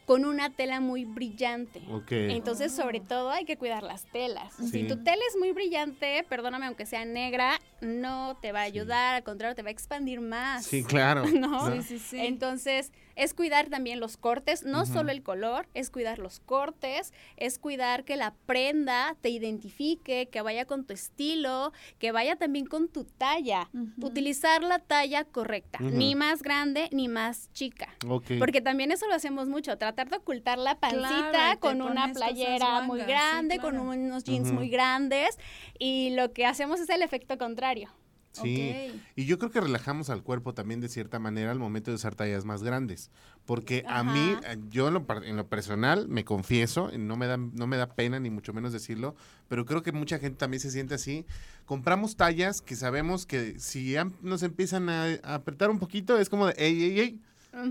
[0.08, 1.84] con una tela muy brillante.
[1.92, 2.12] Ok.
[2.12, 2.82] Entonces, Oh.
[2.82, 4.52] sobre todo, hay que cuidar las telas.
[4.58, 4.70] Sí.
[4.70, 8.72] Si tu tela es muy brillante, perdóname, aunque sea negra, no te va a Sí.
[8.72, 10.66] ayudar, al contrario, te va a expandir más.
[10.66, 11.24] Sí, claro.
[11.40, 11.72] No.
[11.72, 12.18] Sí, sí, sí.
[12.20, 17.60] Entonces, es cuidar también los cortes, no solo el color, es cuidar los cortes, es
[17.60, 22.88] cuidar que la prenda te identifique, que vaya con tu estilo, que vaya también con
[22.88, 23.70] tu talla.
[24.02, 27.90] Utilizar la talla correcta, ni más grande ni más chica.
[28.40, 32.82] Porque también eso lo hacemos mucho, tratar de ocultar la pancita Claro, con una playera
[32.82, 35.38] muy sí, grande, con unos jeans muy grandes
[35.80, 37.90] y lo que hacemos es el efecto contrario.
[38.42, 39.02] Sí.
[39.16, 42.16] Y yo creo que relajamos al cuerpo también de cierta manera al momento de usar
[42.16, 43.12] tallas más grandes.
[43.46, 47.38] Porque a mí, eh, yo en lo, en lo personal, me confieso, no me, da,
[47.38, 49.16] no me da pena ni mucho menos decirlo,
[49.48, 51.26] pero creo que mucha gente también se siente así.
[51.66, 56.30] Compramos tallas que sabemos que si ya nos empiezan a, a apretar un poquito, es
[56.30, 57.22] como de, ey, ey, ey,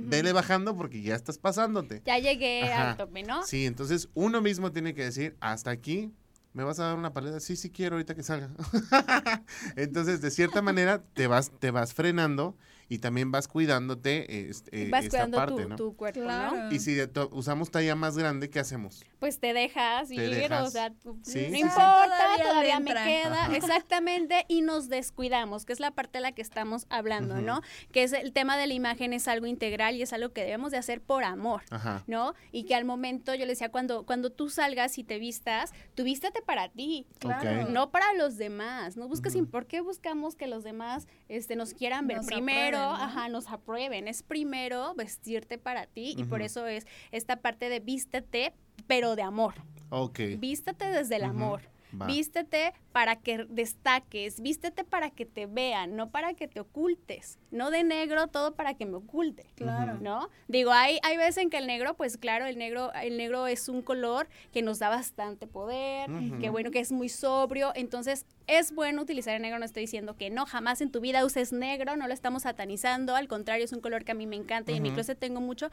[0.00, 2.02] vele bajando porque ya estás pasándote.
[2.06, 2.92] Ya llegué Ajá.
[2.92, 3.44] al tope, ¿no?
[3.44, 6.10] Sí, entonces uno mismo tiene que decir, hasta aquí,
[6.54, 7.40] ¿me vas a dar una paleta?
[7.40, 8.50] Sí, sí quiero ahorita que salga.
[9.76, 12.56] entonces, de cierta manera, te vas, te vas frenando
[12.94, 15.76] y también vas cuidándote este, Vas esta cuidando parte, tu, ¿no?
[15.76, 16.70] tu cuerpo, ¿no?
[16.72, 19.04] Y si de to- usamos talla más grande, ¿qué hacemos?
[19.18, 20.68] Pues te dejas Te ir, dejas.
[20.68, 21.60] o sea, tú- Sí, no sí, sí.
[21.60, 23.56] importa, Todavía me queda, Ajá.
[23.56, 27.34] exactamente, y nos descuidamos, que es la parte de la que estamos hablando.
[27.40, 27.60] ¿no?
[27.92, 30.72] Que es el tema de la imagen es algo integral y es algo que debemos
[30.72, 31.62] de hacer por amor.
[31.70, 32.02] Ajá.
[32.06, 32.34] ¿no?
[32.52, 36.04] Y que al momento, yo le decía, cuando, cuando tú salgas y te vistas, tú
[36.04, 37.68] vístate para ti, Claro.
[37.70, 38.96] No para los demás.
[38.96, 39.34] No busques.
[39.50, 42.78] ¿por qué buscamos que los demás este, nos quieran ver Nos primero?
[42.92, 44.08] Ajá, nos aprueben.
[44.08, 48.54] Es primero vestirte para ti y por eso es esta parte de vístete,
[48.86, 49.54] pero de amor.
[49.90, 50.18] Ok.
[50.38, 51.62] Vístate desde el amor.
[52.00, 52.06] Va.
[52.06, 57.38] Vístete para que destaques, vístete para que te vean, no para que te ocultes.
[57.50, 59.46] No de negro todo para que me oculte.
[59.54, 59.98] Claro.
[60.00, 60.28] ¿No?
[60.48, 63.68] Digo, hay, hay veces en que el negro, pues claro, el negro, el negro es
[63.68, 67.72] un color que nos da bastante poder, que bueno, que es muy sobrio.
[67.74, 71.24] Entonces, es bueno utilizar el negro, no estoy diciendo que no, jamás en tu vida
[71.24, 74.36] uses negro, no lo estamos satanizando, al contrario, es un color que a mí me
[74.36, 75.70] encanta y en mi closet tengo mucho,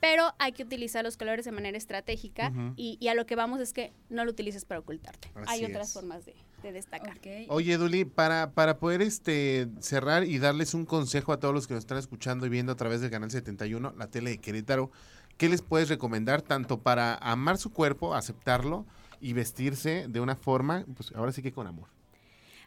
[0.00, 3.60] pero hay que utilizar los colores de manera estratégica y, y a lo que vamos
[3.60, 5.30] es que no lo utilices para ocultarte.
[5.46, 5.94] Así hay otras es.
[5.94, 7.18] formas de, de destacar.
[7.48, 11.74] Oye, Duli, para, para poder este, cerrar y darles un consejo a todos los que
[11.74, 14.90] nos están escuchando y viendo a través del canal 71, la tele de Querétaro,
[15.36, 18.86] ¿qué les puedes recomendar tanto para amar su cuerpo, aceptarlo
[19.20, 21.88] y vestirse de una forma, pues ahora sí que con amor?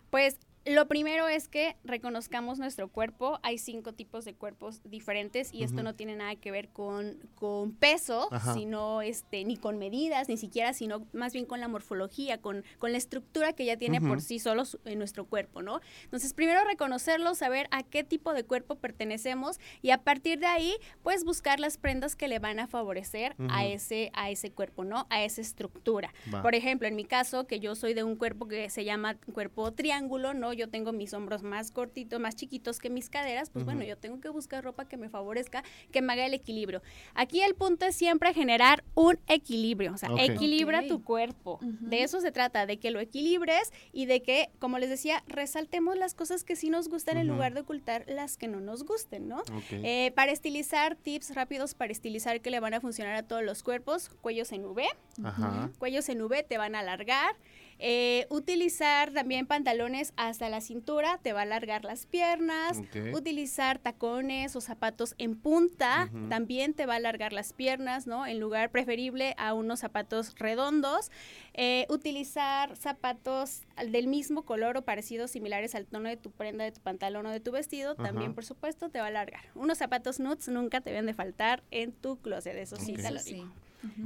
[0.10, 0.38] Pues
[0.68, 3.40] lo primero es que reconozcamos nuestro cuerpo.
[3.44, 7.72] Hay cinco tipos de cuerpos diferentes y esto no tiene nada que ver con, con
[7.74, 8.54] peso, Ajá.
[8.54, 12.92] sino este, ni con medidas, ni siquiera, sino más bien con la morfología, con, con
[12.92, 15.80] la estructura que ya tiene por sí solo su- en nuestro cuerpo, ¿no?
[16.04, 20.76] Entonces, primero reconocerlo, saber a qué tipo de cuerpo pertenecemos y a partir de ahí,
[21.04, 25.08] pues buscar las prendas que le van a favorecer a, ese, a ese cuerpo, ¿no?
[25.10, 26.14] A esa estructura.
[26.34, 26.42] Va.
[26.42, 29.72] Por ejemplo, en mi caso, que yo soy de un cuerpo que se llama cuerpo
[29.74, 30.54] triángulo, ¿no?
[30.58, 34.20] Yo tengo mis hombros más cortitos, más chiquitos que mis caderas, pues bueno, yo tengo
[34.20, 36.82] que buscar ropa que me favorezca, que me haga el equilibrio.
[37.14, 41.60] Aquí el punto es siempre generar un equilibrio, o sea, equilibra tu cuerpo.
[41.62, 45.96] De eso se trata, de que lo equilibres y de que, como les decía, resaltemos
[45.98, 47.36] las cosas que sí nos gustan en Ujú.
[47.36, 49.44] lugar de ocultar las que no nos gusten, ¿no?
[49.72, 53.64] Eh, para estilizar, tips rápidos para estilizar que le van a funcionar a todos los
[53.64, 54.84] cuerpos, cuellos en V,
[55.78, 57.36] cuellos en V te van a alargar.
[57.80, 62.82] Eh, utilizar también pantalones hasta la cintura te va a alargar las piernas.
[63.14, 68.26] Utilizar tacones o zapatos en punta también te va a alargar las piernas, ¿no?
[68.26, 71.12] En lugar preferible a unos zapatos redondos.
[71.54, 73.62] Eh, utilizar zapatos
[73.92, 77.32] del mismo color o parecidos, similares al tono de tu prenda, de tu pantalón o
[77.32, 79.42] de tu vestido, también por supuesto te va a alargar.
[79.56, 83.18] Unos zapatos nudes nunca te deben de faltar en tu closet, eso sí te lo
[83.18, 83.46] Eso digo.
[83.46, 83.52] sí.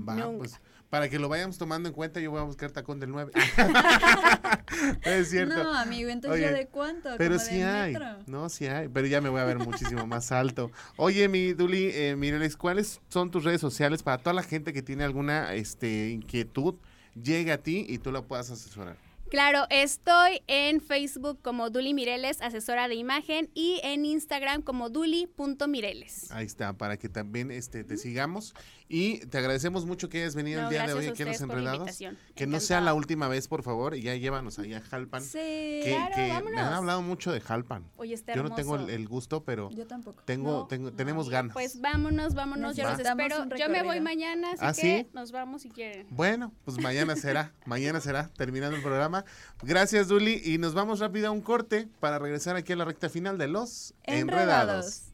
[0.07, 0.37] Va, Nunca.
[0.37, 0.59] pues
[0.91, 3.31] para que lo vayamos tomando en cuenta, yo voy a buscar tacón del 9.
[5.03, 5.63] es cierto.
[5.63, 7.09] No, amigo, entonces Oye, ¿yo de cuánto?
[7.17, 8.17] Pero ¿Como sí de hay, metro?
[8.27, 10.69] no, sí hay, pero ya me voy a ver muchísimo más alto.
[10.97, 14.81] Oye, mi Duli, eh, Mireles, ¿cuáles son tus redes sociales para toda la gente que
[14.81, 16.75] tiene alguna este, inquietud?
[17.15, 18.97] Llegue a ti y tú la puedas asesorar.
[19.31, 26.29] Claro, estoy en Facebook como Duli Mireles, asesora de imagen, y en Instagram como duli.mireles.
[26.31, 28.53] Ahí está, para que también este, te sigamos.
[28.89, 31.39] Y te agradecemos mucho que hayas venido No, el día de hoy aquí en Los
[31.39, 31.97] Enredados.
[32.35, 35.21] Que no sea la última vez, por favor, y ya llévanos allá a Jalpan.
[35.23, 35.37] Sí.
[35.37, 36.59] que Claro, que me vámonos.
[36.59, 37.89] han hablado mucho de Jalpan.
[37.95, 40.23] Oye, está Yo no tengo el, gusto, pero Yo tampoco.
[40.25, 41.53] tengo, No, tengo, no, tenemos ganas.
[41.53, 43.45] Pues vámonos, vámonos, yo los espero.
[43.57, 45.07] Yo me voy mañana, así ¿Ah, que sí?
[45.13, 46.07] nos vamos si quieren.
[46.09, 49.20] Bueno, pues mañana será, mañana será, terminando el programa.
[49.61, 53.09] Gracias, Duli, y nos vamos rápido a un corte para regresar aquí a la recta
[53.09, 54.31] final de Los Enredados.
[54.31, 55.11] Enredados.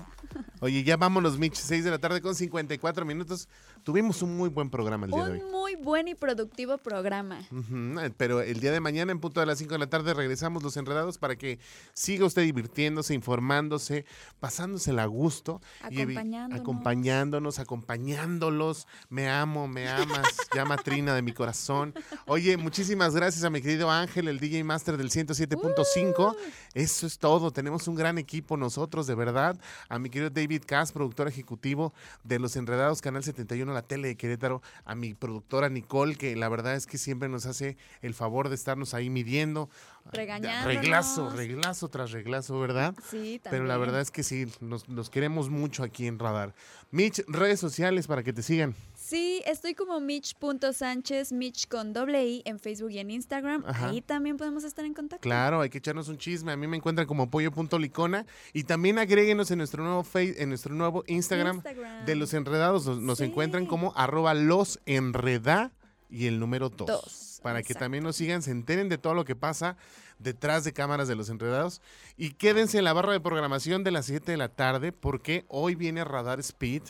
[0.60, 3.48] Oye, ya vámonos, Mitch, 6 de la tarde con 54 minutos.
[3.84, 5.40] Tuvimos un muy buen programa el día de hoy.
[5.42, 7.40] Un muy buen y productivo programa.
[7.52, 10.62] Eh, Pero el día de mañana, en punto de las 5 de la tarde, regresamos
[10.62, 11.58] los enredados para que
[11.92, 14.06] siga usted divirtiéndose, informándose,
[14.40, 15.60] pasándosela a gusto.
[15.90, 16.60] y Acompañándonos.
[16.60, 18.86] acompañándonos, acompañándolos.
[19.10, 21.92] Me amo, me amas, llama Trina de mi corazón.
[22.26, 26.34] Oye, muchísimas gracias a mi querido Ángel, el DJ Master del 107.5.
[26.72, 27.50] Eso es todo.
[27.50, 29.58] Tenemos un gran equipo nosotros, de verdad.
[29.90, 34.16] A mi querido David Cass, productor ejecutivo de Los Enredados, Canal 71, la tele de
[34.16, 34.62] Querétaro.
[34.84, 38.54] A mi productora Nicole, que la verdad es que siempre nos hace el favor de
[38.54, 39.68] estarnos ahí midiendo.
[40.12, 40.66] Regañándonos.
[40.66, 42.94] Reglazo, reglazo tras reglazo, ¿verdad?
[43.10, 43.50] Sí, también.
[43.50, 46.54] Pero la verdad es que sí, nos, nos queremos mucho aquí en Radar.
[46.90, 48.74] Mitch, redes sociales para que te sigan.
[49.14, 53.62] Sí, estoy como Mitch.sánchez, Mitch con doble I en Facebook y en Instagram.
[53.64, 53.90] Ajá.
[53.90, 55.22] Ahí también podemos estar en contacto.
[55.22, 56.50] Claro, hay que echarnos un chisme.
[56.50, 58.26] A mí me encuentran como pollo.licona.
[58.52, 62.04] Y también agréguenos en nuestro nuevo face, en nuestro nuevo Instagram, Instagram.
[62.06, 62.86] de los enredados.
[62.86, 63.24] Nos, nos Sí.
[63.26, 65.70] encuentran como arroba los enreda
[66.10, 66.88] y el número 2.
[66.88, 69.76] Dos, Para que también nos sigan, se enteren de todo lo que pasa
[70.18, 71.82] detrás de cámaras de los enredados.
[72.16, 75.76] Y quédense en la barra de programación de las 7 de la tarde porque hoy
[75.76, 76.82] viene Radar Speed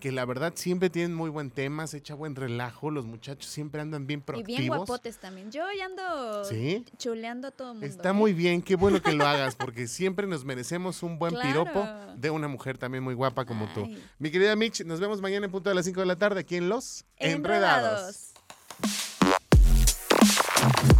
[0.00, 3.80] que la verdad siempre tienen muy buen tema, se echa buen relajo, los muchachos siempre
[3.80, 4.58] andan bien proactivos.
[4.58, 5.52] Y bien guapotes también.
[5.52, 6.42] Yo ya ando
[6.96, 7.86] chuleando a todo mundo.
[7.86, 8.14] Está ¿eh?
[8.14, 11.86] muy bien, qué bueno que lo hagas, porque siempre nos merecemos un buen piropo
[12.16, 13.86] de una mujer también muy guapa como tú.
[14.18, 16.56] Mi querida Mitch, nos vemos mañana en punto de las 5 de la tarde aquí
[16.56, 18.34] en Los Enredados.
[20.80, 20.99] Enredados.